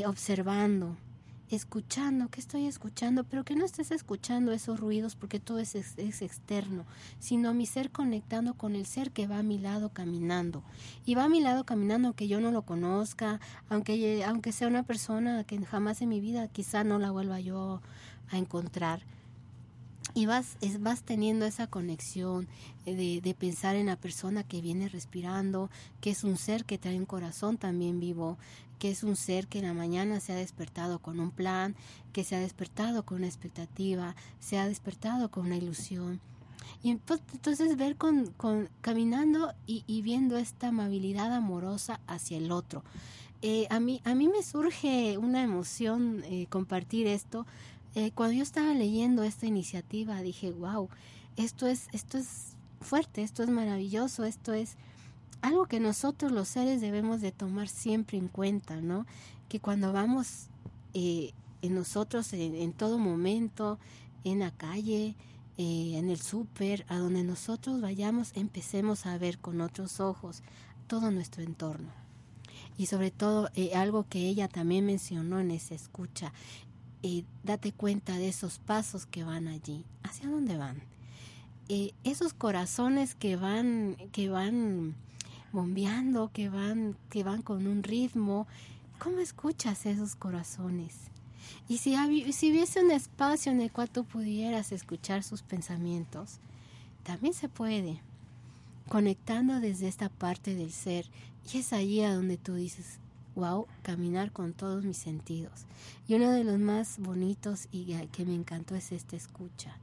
[0.06, 0.96] observando,
[1.56, 6.22] escuchando, que estoy escuchando, pero que no estés escuchando esos ruidos porque todo es, es,
[6.22, 6.84] externo,
[7.18, 10.62] sino mi ser conectando con el ser que va a mi lado caminando.
[11.04, 14.82] Y va a mi lado caminando aunque yo no lo conozca, aunque, aunque sea una
[14.82, 17.80] persona que jamás en mi vida quizá no la vuelva yo
[18.30, 19.02] a encontrar.
[20.18, 22.48] Y vas, es, vas teniendo esa conexión
[22.84, 26.98] de, de pensar en la persona que viene respirando, que es un ser que trae
[26.98, 28.36] un corazón también vivo,
[28.80, 31.76] que es un ser que en la mañana se ha despertado con un plan,
[32.12, 36.20] que se ha despertado con una expectativa, se ha despertado con una ilusión.
[36.82, 42.82] Y pues, entonces ver con, con caminando y, viendo esta amabilidad amorosa hacia el otro.
[43.40, 47.46] Eh, a, mí, a mí me surge una emoción eh, compartir esto.
[47.98, 50.88] Eh, cuando yo estaba leyendo esta iniciativa dije, wow,
[51.36, 54.76] esto es, esto es fuerte, esto es maravilloso, esto es
[55.42, 59.04] algo que nosotros los seres debemos de tomar siempre en cuenta, ¿no?
[59.48, 60.46] Que cuando vamos
[60.94, 63.80] eh, en nosotros en, todo momento,
[64.22, 65.16] en la calle,
[65.56, 70.44] eh, en el súper, a donde nosotros vayamos, empecemos a ver con otros ojos
[70.86, 71.90] todo nuestro entorno.
[72.76, 76.32] Y sobre todo, algo que ella también mencionó en esa escucha,
[77.44, 79.84] date cuenta de esos pasos que van allí.
[80.02, 80.82] ¿Hacia dónde van?
[82.02, 84.94] esos corazones que van, que van
[85.52, 88.46] bombeando, que van, que van con un ritmo.
[88.98, 90.94] ¿Cómo escuchas esos corazones?
[91.68, 91.94] Y si,
[92.32, 96.38] si hubiese un espacio en el cual tú pudieras escuchar sus pensamientos,
[97.02, 98.00] también se puede,
[98.88, 101.06] conectando desde esta parte del ser.
[101.52, 102.98] Y es allí a donde tú dices,
[103.38, 105.66] wow, caminar con todos mis sentidos.
[106.08, 109.78] Y uno de los más bonitos y que me encantó es esta escucha,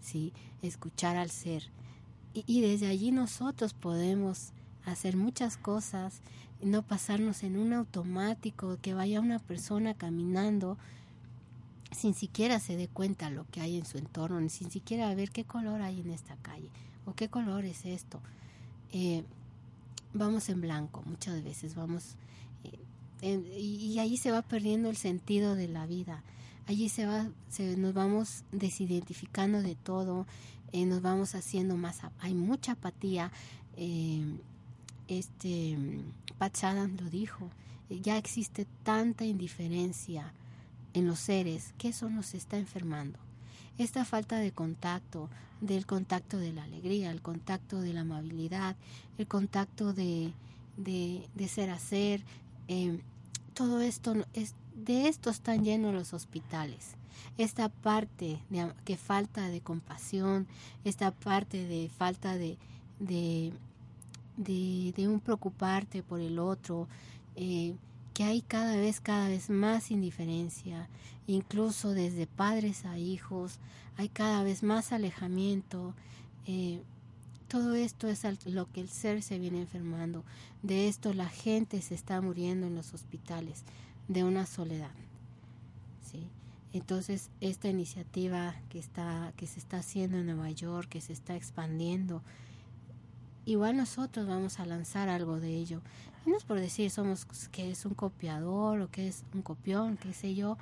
[0.00, 0.32] ¿sí?
[0.62, 1.70] Escuchar al ser.
[2.32, 4.52] Y, y desde allí nosotros podemos
[4.86, 6.20] hacer muchas cosas,
[6.62, 10.78] no pasarnos en un automático, que vaya una persona caminando
[11.94, 15.30] sin siquiera se dé cuenta lo que hay en su entorno, ni sin siquiera ver
[15.30, 16.68] qué color hay en esta calle
[17.04, 18.20] o qué color es esto.
[18.92, 19.24] Eh,
[20.12, 22.16] vamos en blanco, muchas veces vamos
[23.24, 26.22] eh, y, ahí se va perdiendo el sentido de la vida.
[26.66, 30.26] Allí se va, se, nos vamos desidentificando de todo,
[30.72, 33.32] eh, nos vamos haciendo más, hay mucha apatía,
[35.08, 35.76] este
[36.38, 36.56] Pat
[37.00, 37.50] lo dijo,
[37.88, 40.32] eh, ya existe tanta indiferencia
[40.92, 43.18] en los seres que eso nos está enfermando.
[43.78, 45.28] Esta falta de contacto,
[45.60, 48.76] del contacto de la alegría, el contacto de la amabilidad,
[49.18, 50.32] el contacto de,
[50.76, 52.22] de, ser a ser,
[52.68, 53.00] eh,
[53.54, 56.96] todo esto es, de esto están llenos los hospitales.
[57.38, 60.46] Esta parte de, que falta de compasión,
[60.84, 62.58] esta parte de falta de,
[62.98, 63.52] de
[64.36, 66.88] de, un preocuparte por el otro,
[67.36, 67.74] eh,
[68.12, 70.88] que hay cada vez, cada vez más indiferencia,
[71.26, 73.58] incluso desde padres a hijos,
[73.96, 75.94] hay cada vez más alejamiento.
[76.46, 76.82] Eh,
[77.54, 80.24] todo esto es lo que el ser se viene enfermando.
[80.64, 83.62] De esto la gente se está muriendo en los hospitales,
[84.08, 84.90] de una soledad.
[86.04, 86.26] ¿sí?
[86.72, 91.36] Entonces, esta iniciativa que, está, que se está haciendo en Nueva York, que se está
[91.36, 92.22] expandiendo,
[93.44, 95.80] igual nosotros vamos a lanzar algo de ello.
[96.26, 99.96] Y no es por decir somos que es un copiador o que es un copión,
[99.96, 100.58] qué sé yo.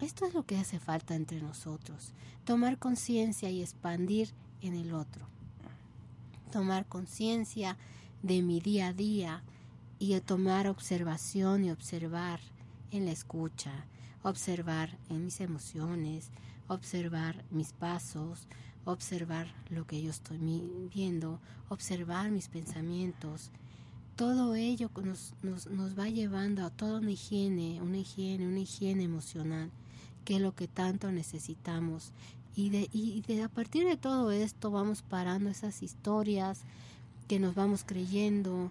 [0.00, 2.12] Esto es lo que hace falta entre nosotros.
[2.44, 4.30] Tomar conciencia y expandir
[4.62, 5.26] en el otro.
[6.56, 7.76] Tomar conciencia
[8.22, 9.42] de mi día a día
[9.98, 12.40] y tomar observación y observar
[12.90, 13.84] en la escucha,
[14.22, 16.30] observar en mis emociones,
[16.66, 18.48] observar mis pasos,
[18.86, 20.38] observar lo que yo estoy
[20.94, 23.50] viendo, observar mis pensamientos.
[24.16, 29.04] Todo ello nos, nos, nos va llevando a toda una higiene, una higiene, una higiene
[29.04, 29.70] emocional,
[30.24, 32.14] que es lo que tanto necesitamos.
[32.56, 36.62] Y, de, y de, a partir de todo esto vamos parando esas historias
[37.28, 38.70] que nos vamos creyendo,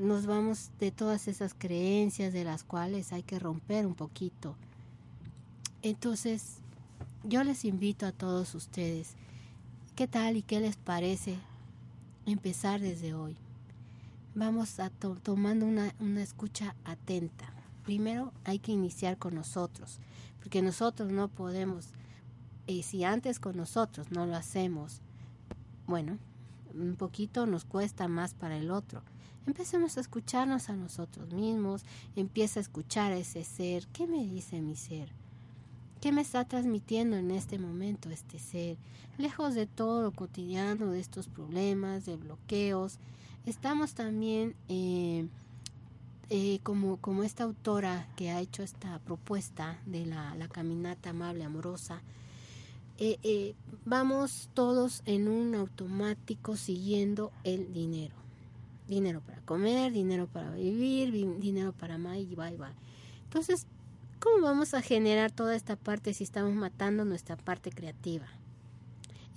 [0.00, 4.54] nos vamos de todas esas creencias de las cuales hay que romper un poquito.
[5.82, 6.58] Entonces,
[7.24, 9.16] yo les invito a todos ustedes
[9.96, 11.36] ¿Qué tal y qué les parece
[12.26, 13.36] empezar desde hoy?
[14.34, 17.52] Vamos a tomando una, una escucha atenta.
[17.84, 20.00] Primero hay que iniciar con nosotros,
[20.40, 21.90] porque nosotros no podemos,
[22.66, 25.00] y si antes con nosotros no lo hacemos,
[25.86, 26.18] bueno,
[26.74, 29.02] un poquito nos cuesta más para el otro.
[29.46, 31.84] Empecemos a escucharnos a nosotros mismos,
[32.16, 33.86] empieza a escuchar a ese ser.
[33.88, 35.10] ¿Qué me dice mi ser?
[36.00, 38.78] ¿Qué me está transmitiendo en este momento este ser?
[39.18, 42.98] Lejos de todo lo cotidiano, de estos problemas, de bloqueos,
[43.46, 45.28] estamos también eh,
[46.30, 51.44] eh, como, como esta autora que ha hecho esta propuesta de la, la caminata amable,
[51.44, 52.02] amorosa,
[52.98, 58.14] eh, vamos todos en un automático siguiendo el dinero.
[58.88, 62.72] Dinero para comer, dinero para vivir, dinero para más y y va.
[63.24, 63.66] Entonces,
[64.20, 68.26] ¿cómo vamos a generar toda esta parte si estamos matando nuestra parte creativa?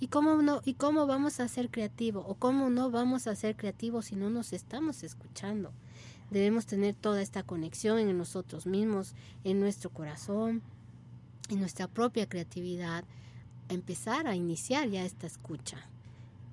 [0.00, 2.24] ¿Y cómo, no, ¿Y cómo vamos a ser creativos?
[2.28, 5.72] ¿O cómo no vamos a ser creativos si no nos estamos escuchando?
[6.30, 10.62] Debemos tener toda esta conexión en nosotros mismos, en nuestro corazón,
[11.48, 13.04] en nuestra propia creatividad,
[13.68, 15.78] empezar a iniciar ya esta escucha.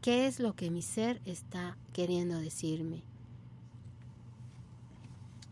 [0.01, 3.01] ¿Qué es lo que mi ser está queriendo decirme?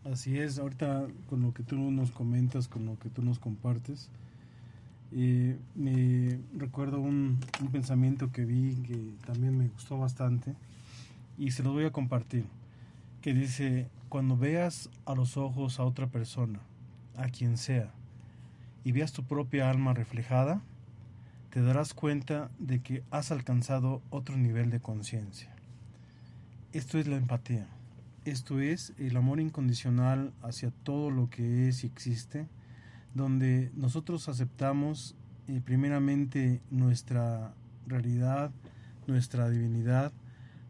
[0.04, 4.10] Así es, ahorita con lo que tú nos comentas, con lo que tú nos compartes,
[5.14, 7.38] me recuerdo un,
[7.70, 8.96] pensamiento que vi que
[9.26, 10.54] también me gustó bastante
[11.38, 12.44] y se lo voy a compartir,
[13.22, 16.60] que dice, cuando veas a los ojos a otra persona,
[17.16, 17.90] a quien sea,
[18.84, 20.62] y veas tu propia alma reflejada,
[21.54, 25.54] te darás cuenta de que has alcanzado otro nivel de conciencia.
[26.72, 27.68] Esto es la empatía.
[28.24, 32.48] Esto es el amor incondicional hacia todo lo que es y existe
[33.14, 35.14] donde nosotros aceptamos
[35.46, 37.54] eh, primeramente nuestra
[37.86, 38.50] realidad,
[39.06, 40.10] nuestra divinidad,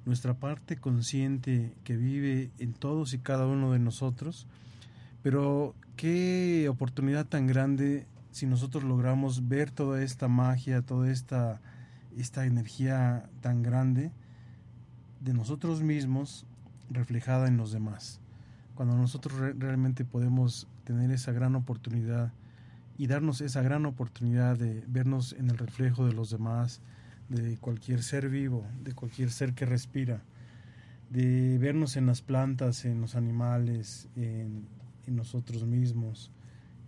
[0.05, 4.47] nuestra parte consciente que vive en todos y cada uno de nosotros,
[5.22, 8.05] pero qué oportunidad tan grande
[8.35, 11.61] si nosotros logramos ver toda esta magia, toda esta,
[12.16, 14.11] esta energía tan grande
[15.20, 16.45] de nosotros mismos
[16.91, 18.18] reflejada en los demás.
[18.74, 22.32] Cuando nosotros realmente podemos tener esa gran oportunidad
[22.99, 26.80] y darnos esa gran oportunidad de vernos en el reflejo de los demás,
[27.28, 30.24] de cualquier ser vivo, de cualquier ser que respira,
[31.09, 34.66] de vernos en las plantas, en los animales, en,
[35.07, 36.32] nosotros mismos,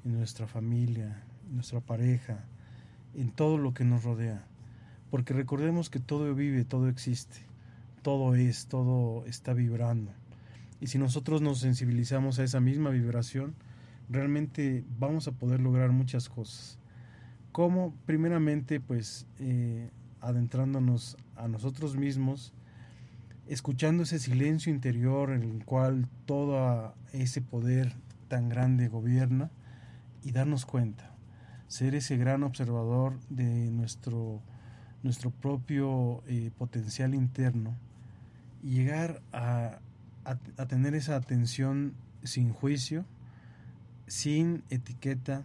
[0.04, 2.44] en nuestra familia, en nuestra pareja,
[3.14, 4.44] en todo lo que nos rodea.
[5.10, 7.38] Porque recordemos que todo vive, todo existe,
[8.02, 10.12] todo es, todo está vibrando.
[10.80, 13.54] Y si nosotros nos sensibilizamos a esa misma vibración,
[14.08, 16.78] realmente vamos a poder lograr muchas cosas.
[17.52, 19.90] Como primeramente pues eh,
[20.20, 22.52] adentrándonos a nosotros mismos,
[23.46, 27.94] escuchando ese silencio interior en el cual todo ese poder
[28.28, 29.50] tan grande gobierna
[30.24, 31.15] y darnos cuenta,
[31.68, 34.40] ser ese gran observador de nuestro,
[35.02, 37.76] nuestro propio eh, potencial interno
[38.62, 39.78] y llegar a,
[40.24, 43.04] a tener esa atención sin juicio,
[44.06, 45.44] sin etiqueta,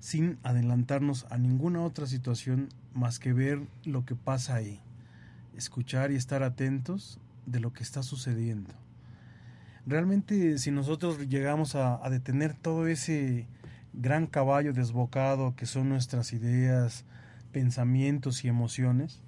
[0.00, 4.80] sin adelantarnos a ninguna otra situación más que ver lo que pasa ahí,
[5.56, 8.74] escuchar y estar atentos de lo que está sucediendo.
[9.86, 13.46] Realmente si nosotros llegamos a, detener todo ese
[13.98, 17.04] gran caballo desbocado que son nuestras ideas,
[17.50, 19.20] pensamientos y emociones,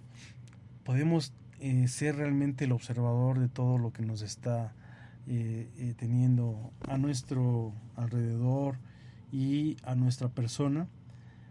[0.84, 4.72] podemos eh, ser realmente el observador de todo lo que nos está
[5.26, 8.78] eh, eh, teniendo a nuestro alrededor
[9.32, 10.86] y a nuestra persona,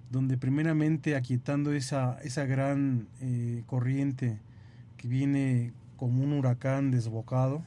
[0.09, 3.07] donde primeramente aquietando esa, esa gran
[3.67, 4.39] corriente
[4.97, 7.63] que viene como un huracán desbocado,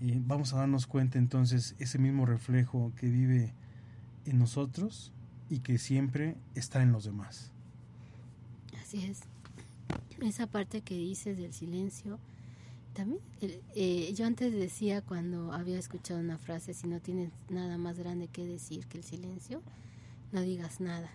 [0.00, 3.52] vamos a darnos cuenta entonces ese mismo reflejo que vive
[4.30, 5.12] en nosotros
[5.50, 7.50] y que siempre está en los demás.
[8.80, 9.20] Así es.
[10.20, 12.18] Esa parte que dices del silencio,
[12.94, 17.98] también, eh, yo antes decía cuando había escuchado una frase, si no tienes nada más
[17.98, 19.62] grande que decir que el silencio,
[20.32, 21.10] no digas nada.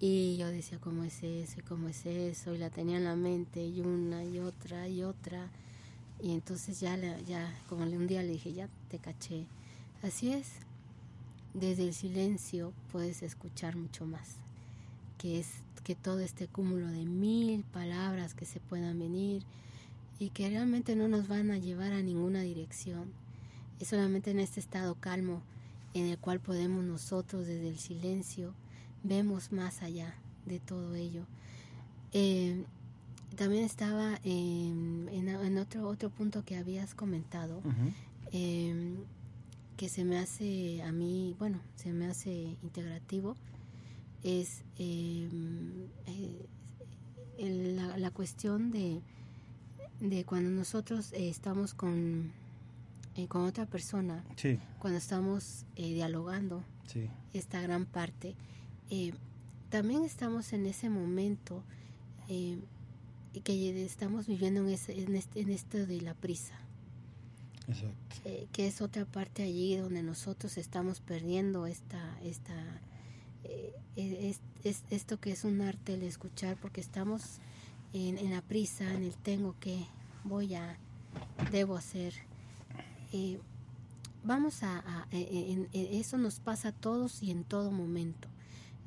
[0.00, 1.60] Y yo decía, ¿cómo es eso?
[1.68, 2.54] ¿Cómo es eso?
[2.54, 5.48] Y la tenía en la mente y una y otra y otra.
[6.20, 9.46] Y entonces ya, ya como un día le dije, ya te caché.
[10.02, 10.54] Así es,
[11.54, 14.36] desde el silencio puedes escuchar mucho más,
[15.18, 15.48] que es
[15.84, 19.42] que todo este cúmulo de mil palabras que se puedan venir,
[20.22, 23.10] y que realmente no nos van a llevar a ninguna dirección.
[23.80, 25.42] Es solamente en este estado calmo
[25.94, 28.54] en el cual podemos nosotros desde el silencio
[29.02, 30.14] vemos más allá
[30.46, 31.26] de todo ello.
[32.12, 32.64] Eh,
[33.34, 37.60] también estaba en, otro, otro punto que habías comentado,
[39.76, 43.36] que se me hace a mí, bueno, se me hace integrativo,
[44.22, 46.46] es em, eh,
[47.76, 49.02] la, la cuestión de
[50.02, 52.32] de cuando nosotros eh, estamos con,
[53.14, 58.34] eh, con otra persona, Sí, cuando estamos eh, dialogando, sí, esta gran parte,
[58.90, 59.12] eh,
[59.70, 61.62] también estamos en ese momento
[62.28, 62.58] eh,
[63.44, 66.54] que estamos viviendo en, ese, en, este, en esto de la prisa,
[68.52, 72.54] que es otra parte allí donde nosotros estamos perdiendo esta, esta
[73.44, 77.38] eh, es, es- esto que es un arte el escuchar, porque estamos
[77.92, 79.84] en, en la prisa, en el tengo que,
[80.24, 80.76] voy a,
[81.50, 82.14] debo hacer.
[83.12, 83.38] Eh,
[84.24, 88.28] vamos a, a- en- en- eso nos pasa a todos y en todo momento.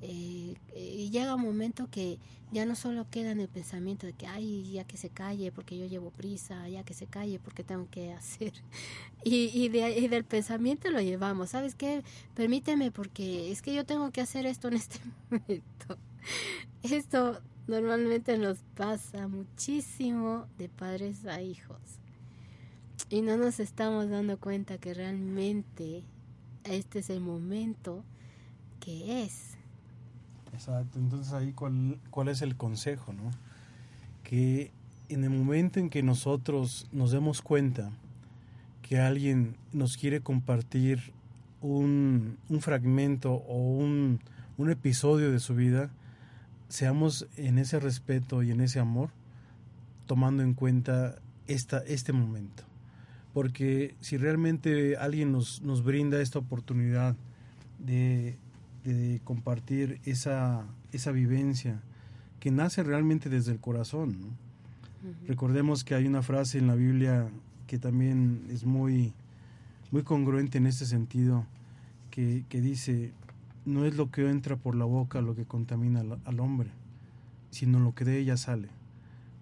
[0.07, 2.19] Eh, eh, y llega un momento que
[2.51, 5.77] ya no solo queda en el pensamiento de que, ay, ya que se calle porque
[5.77, 8.53] yo llevo prisa, ya que se calle porque tengo que hacer.
[9.23, 12.03] Y, de- y del pensamiento lo llevamos, ¿sabes qué?
[12.35, 14.99] Permíteme porque es que yo tengo que hacer esto en este
[15.31, 15.97] momento.
[16.83, 21.79] Esto normalmente nos pasa muchísimo de padres a hijos.
[23.09, 26.03] Y no nos estamos dando cuenta que realmente
[26.63, 28.03] este es el momento
[28.79, 29.54] que es.
[30.55, 33.29] Exacto, entonces ahí cuál, cuál es el consejo, ¿no?
[34.23, 34.71] Que
[35.09, 37.91] en el momento en que nosotros nos demos cuenta
[38.81, 41.11] que alguien nos quiere compartir
[41.61, 44.21] un, un fragmento o un,
[44.57, 45.89] un episodio de su vida,
[46.69, 49.09] seamos en ese respeto y en ese amor,
[50.05, 51.15] tomando en cuenta
[51.47, 52.63] esta, este momento.
[53.33, 57.17] Porque si realmente alguien nos, nos brinda esta oportunidad
[57.79, 58.37] de,
[58.85, 61.81] de compartir esa, esa vivencia
[62.39, 64.17] que nace realmente desde el corazón.
[64.21, 64.27] ¿no?
[65.27, 67.27] Recordemos que hay una frase en la Biblia
[67.67, 69.13] que también es muy,
[69.91, 71.45] muy congruente en este sentido,
[72.11, 73.11] que, que dice,
[73.65, 76.69] no es lo que entra por la boca lo que contamina al, al hombre,
[77.49, 78.69] sino lo que de ella sale,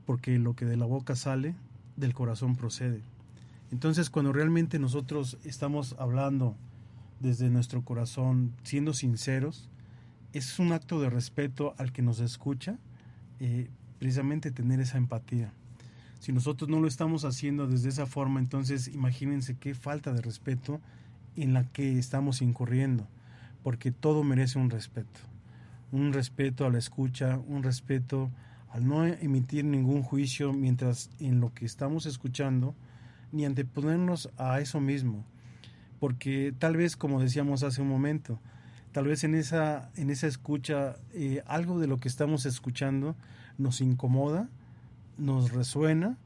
[0.05, 1.55] porque lo que de la boca sale,
[1.97, 3.01] del corazón procede.
[3.71, 6.55] Entonces cuando realmente nosotros estamos hablando
[7.23, 9.69] desde nuestro corazón, siendo sinceros,
[10.33, 12.77] es un acto de respeto al que nos escucha,
[13.39, 15.53] eh, precisamente tener esa empatía.
[16.19, 20.81] Si nosotros no lo estamos haciendo desde esa forma, entonces imagínense qué falta de respeto
[21.37, 23.07] en la que estamos incurriendo,
[23.63, 25.21] porque todo merece un respeto.
[25.91, 28.31] Un respeto a la escucha, un respeto
[28.69, 32.75] al no emitir ningún juicio mientras en lo que estamos escuchando,
[33.31, 35.25] ni anteponernos a eso mismo,
[36.03, 38.37] porque tal vez, como decíamos hace un momento,
[38.91, 43.15] tal vez en esa, en esa escucha eh, algo de lo que estamos escuchando
[43.57, 44.49] nos incomoda,
[45.17, 46.17] nos resuena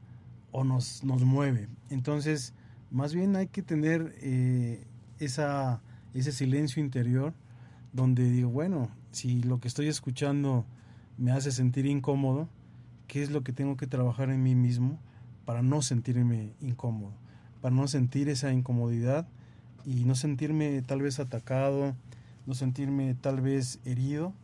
[0.50, 1.68] o nos, nos mueve.
[1.90, 2.54] Entonces,
[2.90, 4.84] más bien hay que tener eh,
[5.20, 5.80] esa,
[6.12, 7.32] ese silencio interior
[7.92, 10.66] donde digo, bueno, si lo que estoy escuchando
[11.18, 12.48] me hace sentir incómodo,
[13.06, 14.98] ¿qué es lo que tengo que trabajar en mí mismo
[15.44, 17.12] para no sentirme incómodo?
[17.60, 19.28] Para no sentir esa incomodidad
[19.88, 21.94] y no sentirme tal vez atacado,
[22.46, 24.34] no sentirme tal vez herido.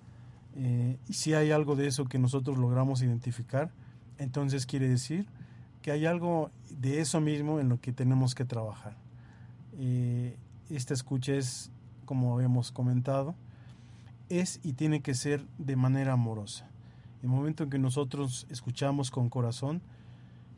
[0.56, 3.70] Eh, y si hay algo de eso que nosotros logramos identificar,
[4.16, 5.26] entonces quiere decir
[5.82, 8.96] que hay algo de eso mismo en lo que tenemos que trabajar.
[9.78, 10.34] Eh,
[10.70, 11.70] esta escucha es,
[12.06, 13.34] como habíamos comentado,
[14.30, 16.66] es y tiene que ser de manera amorosa.
[17.22, 19.82] El momento en que nosotros escuchamos con corazón,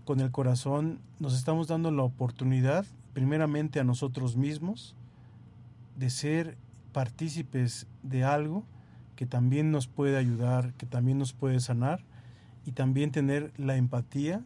[0.04, 4.94] con el corazón nos estamos dando la oportunidad, primeramente a nosotros mismos,
[5.96, 6.58] de ser
[6.92, 8.62] partícipes de algo
[9.14, 12.04] que también nos puede ayudar, que también nos puede sanar
[12.66, 14.44] y también tener la empatía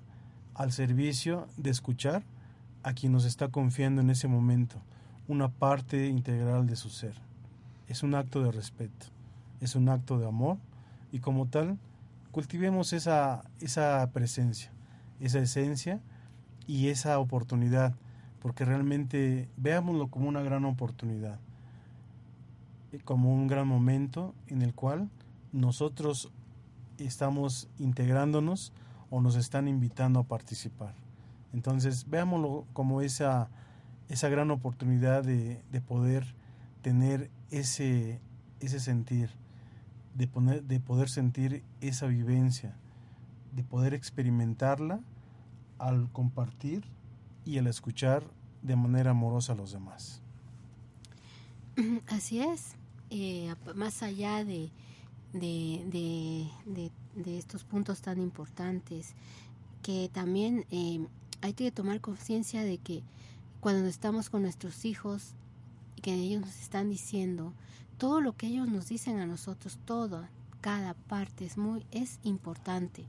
[0.54, 2.22] al servicio de escuchar
[2.84, 4.76] a quien nos está confiando en ese momento,
[5.26, 7.14] una parte integral de su ser.
[7.88, 9.06] Es un acto de respeto,
[9.60, 10.58] es un acto de amor
[11.10, 11.76] y como tal
[12.30, 14.70] cultivemos esa, esa presencia,
[15.18, 16.00] esa esencia
[16.68, 17.96] y esa oportunidad,
[18.40, 21.38] porque realmente veámoslo como una gran oportunidad,
[23.04, 25.10] como un gran momento en el cual
[25.52, 26.32] nosotros
[26.98, 28.72] estamos integrándonos
[29.10, 30.94] o nos están invitando a participar.
[31.52, 33.48] Entonces, veámoslo como esa,
[34.08, 36.34] esa gran oportunidad de, de poder
[36.82, 38.20] tener ese,
[38.60, 39.30] ese sentir,
[40.14, 42.74] de, poner, de poder sentir esa vivencia,
[43.54, 45.00] de poder experimentarla
[45.78, 46.84] al compartir
[47.44, 48.24] y al escuchar
[48.62, 50.20] de manera amorosa a los demás.
[52.08, 52.74] Así es,
[53.10, 54.70] eh, más allá de,
[55.32, 59.14] de, de, de, estos puntos tan importantes,
[59.82, 61.06] que también eh,
[61.40, 63.02] hay que tomar conciencia de que
[63.60, 65.34] cuando estamos con nuestros hijos,
[66.02, 67.52] que ellos nos están diciendo,
[67.98, 70.26] todo lo que ellos nos dicen a nosotros, todo,
[70.60, 73.06] cada parte es muy, es importante.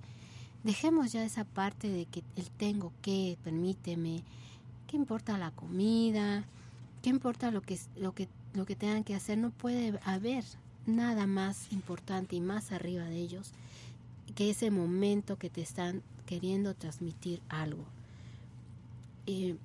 [0.63, 4.23] Dejemos ya esa parte de que el tengo que, permíteme,
[4.87, 6.43] ¿qué importa la comida?
[7.01, 9.37] ¿Qué importa lo que, lo que, lo que tengan que hacer?
[9.37, 10.43] No puede haber
[10.85, 13.53] nada más importante y más arriba de ellos
[14.35, 17.83] que ese momento que te están queriendo transmitir algo.
[19.25, 19.57] Eh,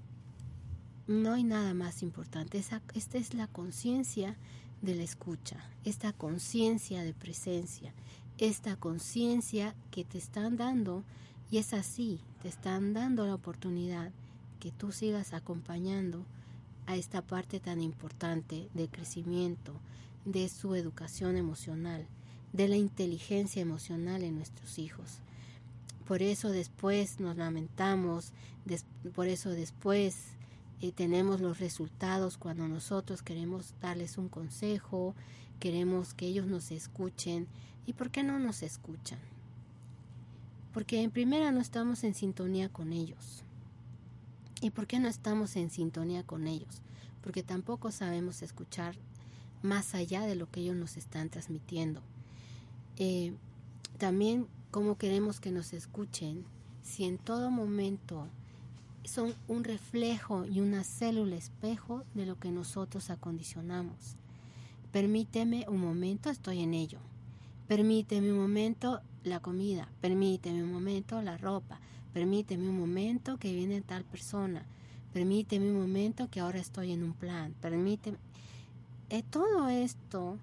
[1.06, 2.58] no hay nada más importante.
[2.58, 4.36] Esa, esta es la conciencia
[4.82, 7.92] de la escucha, esta conciencia de presencia,
[8.38, 11.04] esta conciencia que te están dando,
[11.50, 14.12] y es así, te están dando la oportunidad
[14.60, 16.24] que tú sigas acompañando
[16.86, 19.72] a esta parte tan importante de crecimiento,
[20.24, 22.06] de su educación emocional,
[22.52, 25.20] de la inteligencia emocional en nuestros hijos.
[26.06, 28.32] Por eso después nos lamentamos,
[29.14, 30.16] por eso después
[30.80, 35.14] eh, tenemos los resultados cuando nosotros queremos darles un consejo,
[35.58, 37.46] queremos que ellos nos escuchen.
[37.86, 39.18] ¿Y por qué no nos escuchan?
[40.72, 43.42] Porque en primera no estamos en sintonía con ellos.
[44.60, 46.80] ¿Y por qué no estamos en sintonía con ellos?
[47.22, 48.96] Porque tampoco sabemos escuchar
[49.62, 52.00] más allá de lo que ellos nos están transmitiendo.
[52.96, 53.34] Eh,
[53.98, 56.44] también cómo queremos que nos escuchen
[56.82, 58.28] si en todo momento
[59.04, 64.16] son un reflejo y una célula espejo de lo que nosotros acondicionamos.
[64.92, 66.98] Permíteme un momento, estoy en ello.
[67.68, 71.80] Permíteme un momento la comida, permíteme un momento la ropa,
[72.12, 74.64] permíteme un momento que viene tal persona,
[75.12, 78.18] permíteme un momento que ahora estoy en un plan, permíteme...
[79.10, 80.38] Eh, todo esto,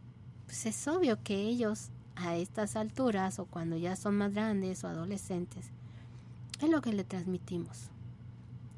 [0.45, 4.87] pues es obvio que ellos a estas alturas o cuando ya son más grandes o
[4.87, 5.67] adolescentes,
[6.61, 7.89] es lo que le transmitimos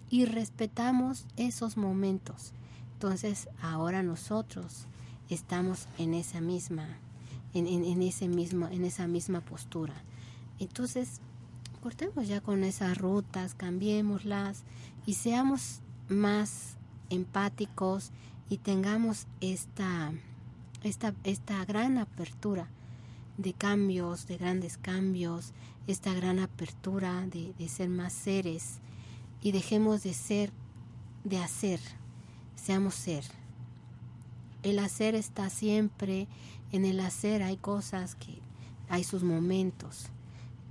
[0.09, 2.53] y respetamos esos momentos.
[2.93, 4.87] Entonces ahora nosotros
[5.29, 6.87] estamos en esa misma,
[7.53, 9.93] en, ese mismo, en esa misma postura.
[10.59, 11.21] Entonces,
[11.81, 14.63] cortemos ya con esas rutas, cambiémoslas
[15.05, 16.77] y seamos más
[17.09, 18.11] empáticos
[18.49, 20.11] y tengamos esta,
[20.83, 22.67] esta, esta gran apertura
[23.37, 25.53] de cambios, de grandes cambios,
[25.87, 28.79] esta gran apertura de, de ser más seres
[29.41, 30.51] y dejemos de ser,
[31.23, 31.79] de hacer,
[32.55, 33.23] seamos ser.
[34.65, 36.27] El hacer está siempre,
[36.71, 38.39] en el hacer hay cosas que
[38.89, 40.07] hay sus momentos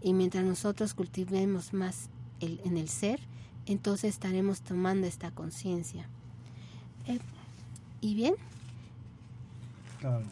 [0.03, 3.21] y mientras nosotros cultivemos más el, en el ser,
[3.67, 6.09] entonces estaremos tomando esta conciencia.
[7.07, 7.21] Eh,
[8.01, 8.35] ¿Y bien?
[10.01, 10.25] Claro.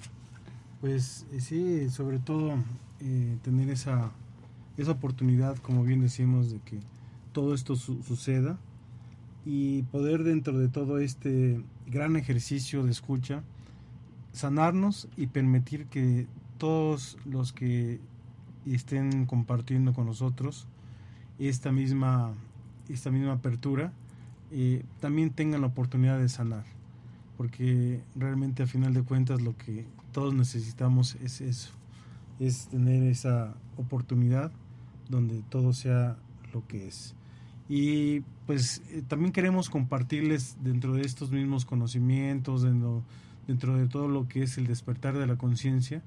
[0.80, 2.56] Pues eh, sí, sobre todo
[2.98, 4.10] eh, tener esa,
[4.76, 6.80] esa oportunidad, como bien decimos, de que
[7.32, 8.58] todo esto suceda
[9.46, 13.44] y poder dentro de todo este gran ejercicio de escucha
[14.32, 16.26] sanarnos y permitir que
[16.58, 18.00] todos los que
[18.66, 20.66] estén compartiendo con nosotros
[21.38, 22.32] esta misma
[22.88, 23.92] esta misma apertura
[24.50, 26.64] eh, también tengan la oportunidad de sanar.
[27.36, 31.72] Porque realmente a final de cuentas lo que todos necesitamos es eso
[32.38, 34.50] es tener esa oportunidad
[35.08, 36.16] donde todo sea
[36.52, 37.14] lo que es.
[37.68, 43.02] Y pues eh, también queremos compartirles dentro de estos mismos conocimientos, dentro,
[43.46, 46.02] dentro de todo lo que es el despertar de la conciencia,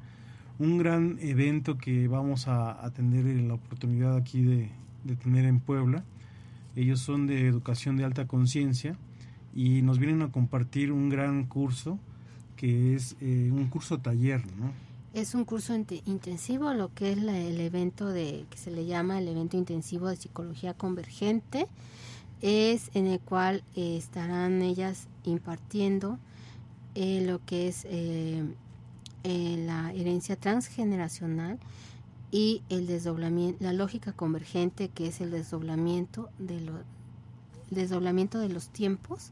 [0.60, 4.70] un gran evento que vamos a, tener la oportunidad aquí de,
[5.24, 6.04] tener en Puebla.
[6.76, 8.96] Ellos son de educación de alta conciencia
[9.54, 12.00] y nos vienen a compartir un gran curso
[12.58, 14.72] que es eh, un curso taller, ¿no?
[15.14, 19.30] Es un curso intensivo, lo que es el evento de que se le llama el
[19.30, 21.68] evento intensivo de psicología convergente,
[22.42, 26.20] es en el cual eh, estarán ellas impartiendo
[26.96, 28.44] eh, lo que es eh,
[29.24, 31.60] la herencia transgeneracional
[32.32, 36.74] y el desdoblamiento, la lógica convergente, que es el desdoblamiento de lo,
[37.70, 39.32] desdoblamiento de los tiempos.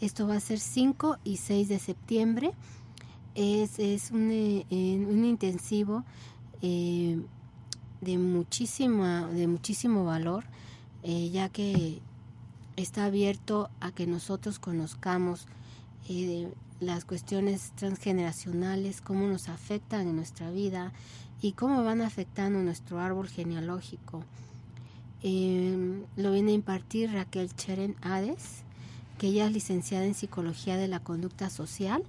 [0.00, 2.52] Esto va a ser 5 y 6 de septiembre
[3.38, 6.04] es, es un, eh, un intensivo
[6.60, 7.20] eh,
[8.00, 10.44] de, muchísima, de muchísimo valor,
[11.04, 12.00] eh, ya que
[12.76, 15.46] está abierto a que nosotros conozcamos
[16.80, 20.92] las cuestiones transgeneracionales, cómo nos afectan en nuestra vida
[21.42, 24.24] y cómo van afectando nuestro árbol genealógico.
[25.22, 28.62] lo viene a impartir Raquel Cheren Hades,
[29.18, 32.04] que ella es licenciada en Psicología de la Conducta Social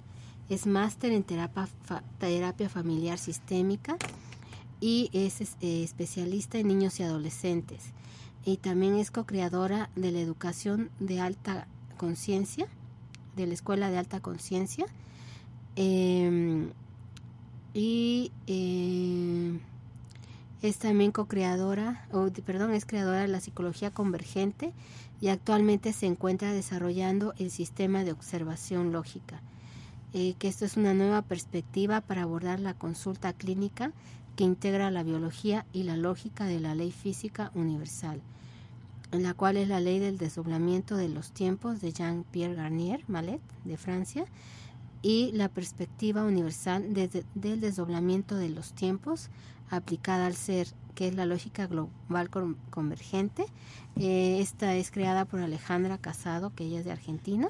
[0.50, 1.68] es máster en terapia,
[2.18, 3.96] terapia familiar sistémica
[4.80, 7.92] y es eh, especialista en niños y adolescentes.
[8.44, 12.66] Y también es co-creadora de la educación de alta conciencia,
[13.36, 14.86] de la Escuela de Alta Conciencia.
[15.76, 16.70] Em,
[17.74, 19.60] y em,
[20.62, 22.06] Es también co-creadora,
[22.44, 24.72] perdón, es creadora de la psicología convergente
[25.20, 29.40] y actualmente se encuentra desarrollando el sistema de observación lógica.
[30.12, 33.92] Eh, que esto es una nueva perspectiva para abordar la consulta clínica
[34.36, 38.20] que integra la biología y la lógica de la ley física universal,
[39.12, 43.40] en la cual es la ley del desdoblamiento de los tiempos de Jean-Pierre Garnier Mallet
[43.64, 44.24] de Francia
[45.02, 49.30] y la perspectiva universal del desdoblamiento de los tiempos
[49.70, 52.28] aplicada al ser, que es la lógica global
[52.70, 53.46] convergente.
[53.96, 57.48] Eh, esta es creada por Alejandra Casado, que ella es de Argentina,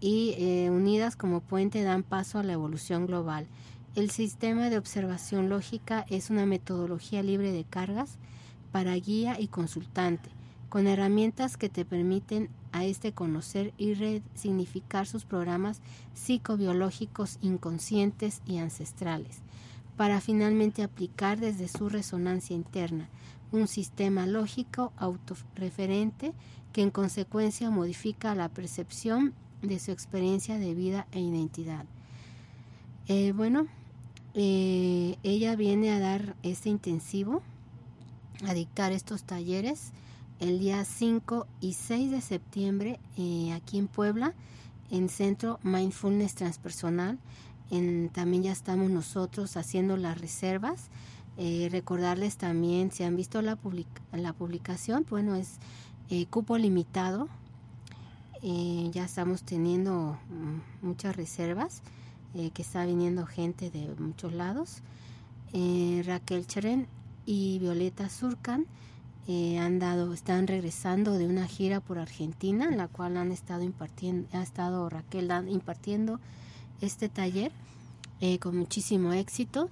[0.00, 3.46] y eh, unidas como puente dan paso a la evolución global.
[3.94, 8.18] El sistema de observación lógica es una metodología libre de cargas
[8.72, 10.30] para guía y consultante,
[10.68, 15.80] con herramientas que te permiten a este conocer y resignificar sus programas
[16.14, 19.40] psicobiológicos inconscientes y ancestrales,
[19.96, 23.08] para finalmente aplicar desde su resonancia interna
[23.52, 26.32] un sistema lógico autorreferente
[26.72, 31.84] que en consecuencia modifica la percepción de su experiencia de vida e identidad.
[33.08, 33.66] Eh, bueno,
[34.34, 37.42] eh, ella viene a dar este intensivo,
[38.46, 39.92] a dictar estos talleres
[40.40, 44.34] el día 5 y 6 de septiembre eh, aquí en Puebla,
[44.90, 47.18] en Centro Mindfulness Transpersonal.
[48.12, 50.90] También ya estamos nosotros haciendo las reservas.
[51.38, 53.58] Eh, recordarles también, si han visto la,
[54.12, 55.58] la publicación, bueno, es
[56.28, 57.28] cupo limitado.
[58.42, 61.82] ya estamos teniendo mm, muchas reservas.
[62.34, 64.78] Eh, que está viniendo gente de muchos lados.
[65.52, 66.86] Eh, Raquel Cheren
[67.26, 68.66] y Violeta Surcan
[69.28, 73.62] eh, han dado, están regresando de una gira por Argentina, en la cual han estado
[73.62, 76.20] impartiendo, ha estado Raquel impartiendo
[76.80, 77.52] este taller
[78.40, 79.68] con muchísimo éxito.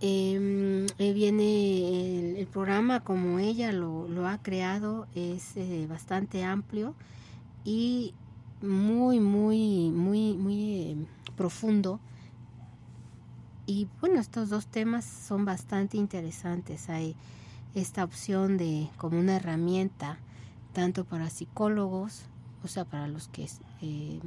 [0.00, 5.54] Em, viene el, programa como ella lo, lo ha creado, es
[5.88, 6.94] bastante amplio
[7.64, 8.14] y
[8.62, 12.00] muy, muy, muy, muy profundo.
[13.74, 16.90] Y bueno, estos dos temas son bastante interesantes.
[16.90, 17.16] Hay
[17.74, 20.18] esta opción de como una herramienta
[20.74, 22.24] tanto para psicólogos,
[22.62, 23.48] o sea, para los que
[23.80, 24.20] eh,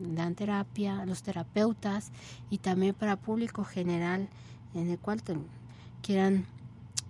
[0.00, 2.10] dan terapia, los terapeutas
[2.50, 4.28] y también para público general
[4.74, 5.22] en el cual
[6.02, 6.44] quieran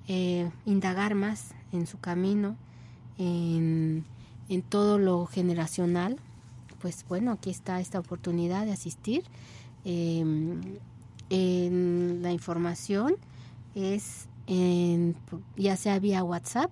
[0.06, 2.56] eh, indagar más en su camino,
[3.16, 4.04] en,
[4.50, 6.18] en todo lo generacional
[6.80, 9.24] pues bueno, aquí está esta oportunidad de asistir.
[9.84, 10.60] Em,
[11.30, 13.16] en la información
[13.74, 15.16] es en,
[15.56, 16.70] ya sea vía WhatsApp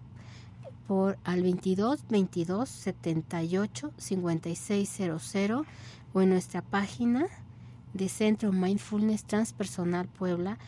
[0.89, 5.67] por al 22 22 78 5600
[6.13, 7.27] o en nuestra página
[7.95, 10.59] de Centro Mindfulness Transpersonal Puebla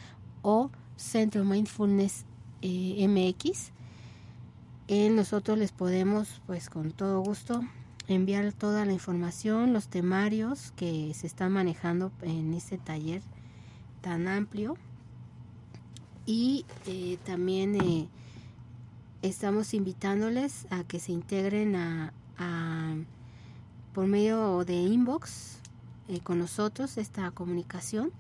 [0.43, 2.25] o Centro Mindfulness
[2.63, 3.73] eh, MX.
[4.89, 7.63] En nosotros les podemos, pues con todo gusto,
[8.09, 13.23] enviar toda la información, los temarios que se están manejando en este taller
[14.01, 14.77] tan amplio.
[16.27, 18.09] Y eh, también eh,
[19.23, 22.13] estamos invitándoles a que se integren a,
[23.93, 25.59] por medio de inbox
[26.09, 28.13] eh, con nosotros esta comunicación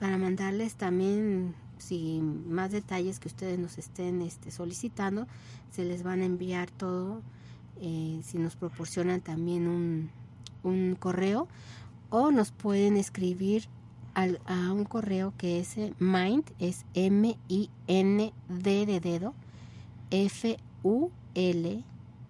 [0.00, 5.28] para mandarles también si más detalles que ustedes nos estén este, solicitando
[5.70, 7.22] se les van a enviar todo
[7.80, 10.10] si nos proporcionan también un,
[10.64, 11.46] un, correo
[12.10, 13.68] o nos pueden escribir
[14.18, 19.32] al, a un correo que es eh, mind, es M-I-N-D de dedo,
[20.10, 21.84] F-U-L,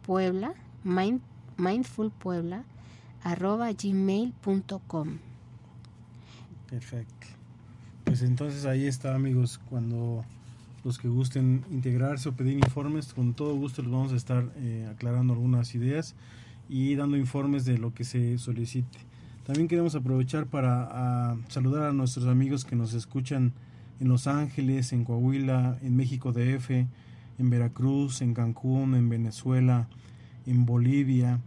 [0.04, 0.52] Puebla,
[0.84, 1.22] mind,
[1.56, 2.12] mindful
[3.22, 5.18] arroba gmail.com.
[6.68, 7.26] Perfecto.
[8.04, 10.26] Pues entonces ahí está amigos, cuando
[10.84, 14.86] los que gusten integrarse o pedir informes, con todo gusto les vamos a estar eh,
[14.92, 16.14] aclarando algunas ideas
[16.68, 19.07] y dando informes de lo que se solicite.
[19.48, 23.54] También queremos aprovechar para saludar a nuestros amigos que nos escuchan
[23.98, 29.88] en Los Ángeles, en Coahuila, en México DF, en Veracruz, en Cancún, en Venezuela,
[30.44, 31.40] en Bolivia.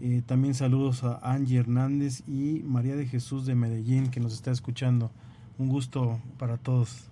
[0.00, 4.52] Eh, también saludos a Angie Hernández y María de Jesús de Medellín que nos está
[4.52, 5.10] escuchando.
[5.58, 7.10] Un gusto para todos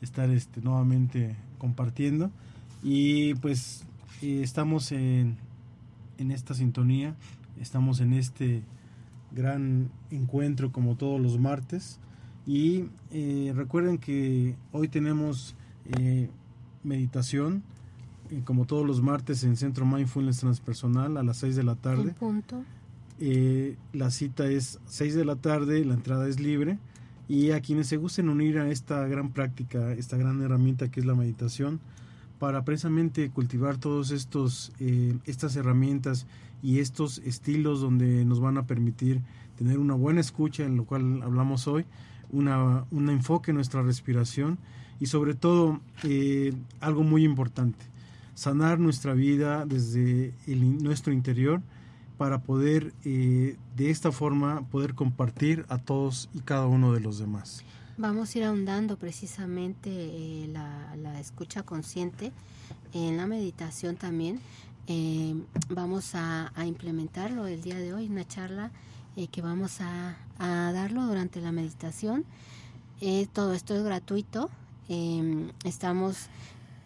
[0.00, 2.32] estar este, nuevamente compartiendo.
[2.82, 3.84] Y pues
[4.20, 5.36] eh, estamos en,
[6.18, 7.14] en esta sintonía,
[7.60, 8.64] estamos en este
[9.32, 11.98] gran encuentro como todos los martes.
[12.46, 15.56] Y eh, recuerden que hoy tenemos
[15.98, 16.30] eh,
[16.84, 17.62] meditación,
[18.44, 22.12] como todos los martes en Centro Mindfulness Transpersonal a las 6 de la tarde.
[22.12, 22.64] punto.
[23.92, 26.78] la cita es 6 de la tarde, la entrada es libre
[27.28, 31.06] y a quienes se gusten unir a esta gran práctica, esta gran herramienta que es
[31.06, 31.80] la meditación,
[32.38, 36.26] para precisamente cultivar todos estos eh, estas herramientas
[36.62, 39.22] y estos estilos donde nos van a permitir
[39.56, 41.84] tener una buena escucha en lo cual hablamos hoy,
[42.30, 44.58] una, un enfoque en nuestra respiración
[45.00, 47.84] y sobre todo eh, algo muy importante,
[48.34, 51.62] sanar nuestra vida desde nuestro interior
[52.18, 57.18] para poder eh, de esta forma poder compartir a todos y cada uno de los
[57.18, 57.62] demás.
[57.98, 62.30] Vamos a ir ahondando precisamente eh, la, escucha consciente
[62.92, 64.38] en la meditación también.
[64.88, 65.34] Eh,
[65.68, 68.70] vamos a, implementarlo el día de hoy, una charla
[69.32, 72.24] que vamos a, darlo durante la meditación.
[73.32, 74.50] todo esto es gratuito.
[75.64, 76.28] estamos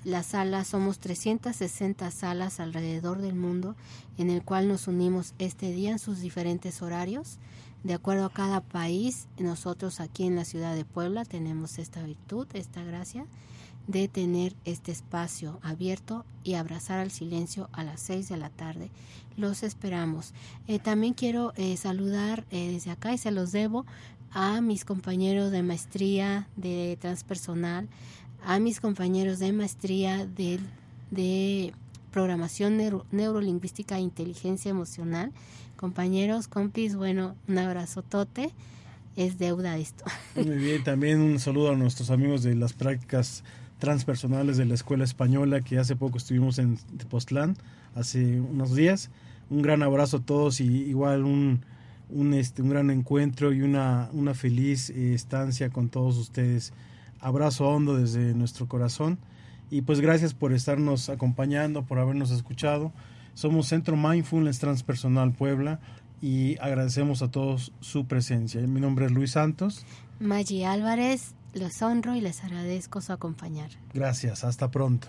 [0.04, 3.76] las salas, somos 360 salas alrededor del mundo
[4.16, 7.38] en el cual nos unimos este día en sus diferentes horarios.
[7.84, 12.46] De acuerdo a cada país, nosotros aquí en la ciudad de Puebla tenemos esta virtud,
[12.54, 13.26] esta gracia
[13.90, 18.90] de tener este espacio abierto y abrazar al silencio a las 6 de la tarde.
[19.36, 20.32] Los esperamos.
[20.68, 23.86] Eh, también quiero eh, saludar eh, desde acá y se los debo
[24.32, 27.88] a mis compañeros de maestría de transpersonal,
[28.44, 30.60] a mis compañeros de maestría de,
[31.10, 31.72] de
[32.12, 32.78] programación
[33.10, 35.32] neurolingüística e inteligencia emocional.
[35.76, 38.50] Compañeros, compis, bueno, un abrazo tote.
[39.16, 40.04] Es deuda esto.
[40.36, 43.42] Muy bien, también un saludo a nuestros amigos de las prácticas
[43.80, 47.56] transpersonales de la Escuela Española que hace poco estuvimos en Tepoztlán,
[47.96, 49.10] hace unos días.
[49.50, 51.64] Un gran abrazo a todos y igual un,
[52.08, 56.72] un, este, un gran encuentro y una, una feliz eh, estancia con todos ustedes
[57.20, 59.18] abrazo hondo desde nuestro corazón
[59.70, 62.92] y pues gracias por estarnos acompañando, por habernos escuchado.
[63.34, 65.80] Somos Centro Mindfulness Transpersonal Puebla
[66.20, 68.60] y agradecemos a todos su presencia.
[68.62, 69.86] Mi nombre es Luis Santos.
[70.18, 73.70] Maggi Álvarez, los honro y les agradezco su acompañar.
[73.92, 75.08] Gracias, hasta pronto.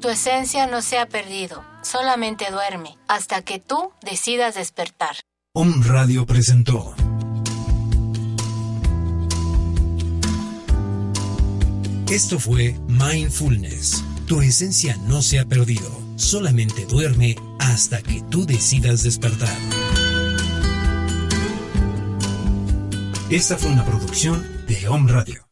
[0.00, 5.16] Tu esencia no se ha perdido, solamente duerme, hasta que tú decidas despertar.
[5.54, 6.94] Om Radio presentó.
[12.10, 14.04] Esto fue Mindfulness.
[14.26, 19.56] Tu esencia no se ha perdido, solamente duerme hasta que tú decidas despertar.
[23.30, 25.45] Esta fue una producción de Om Radio.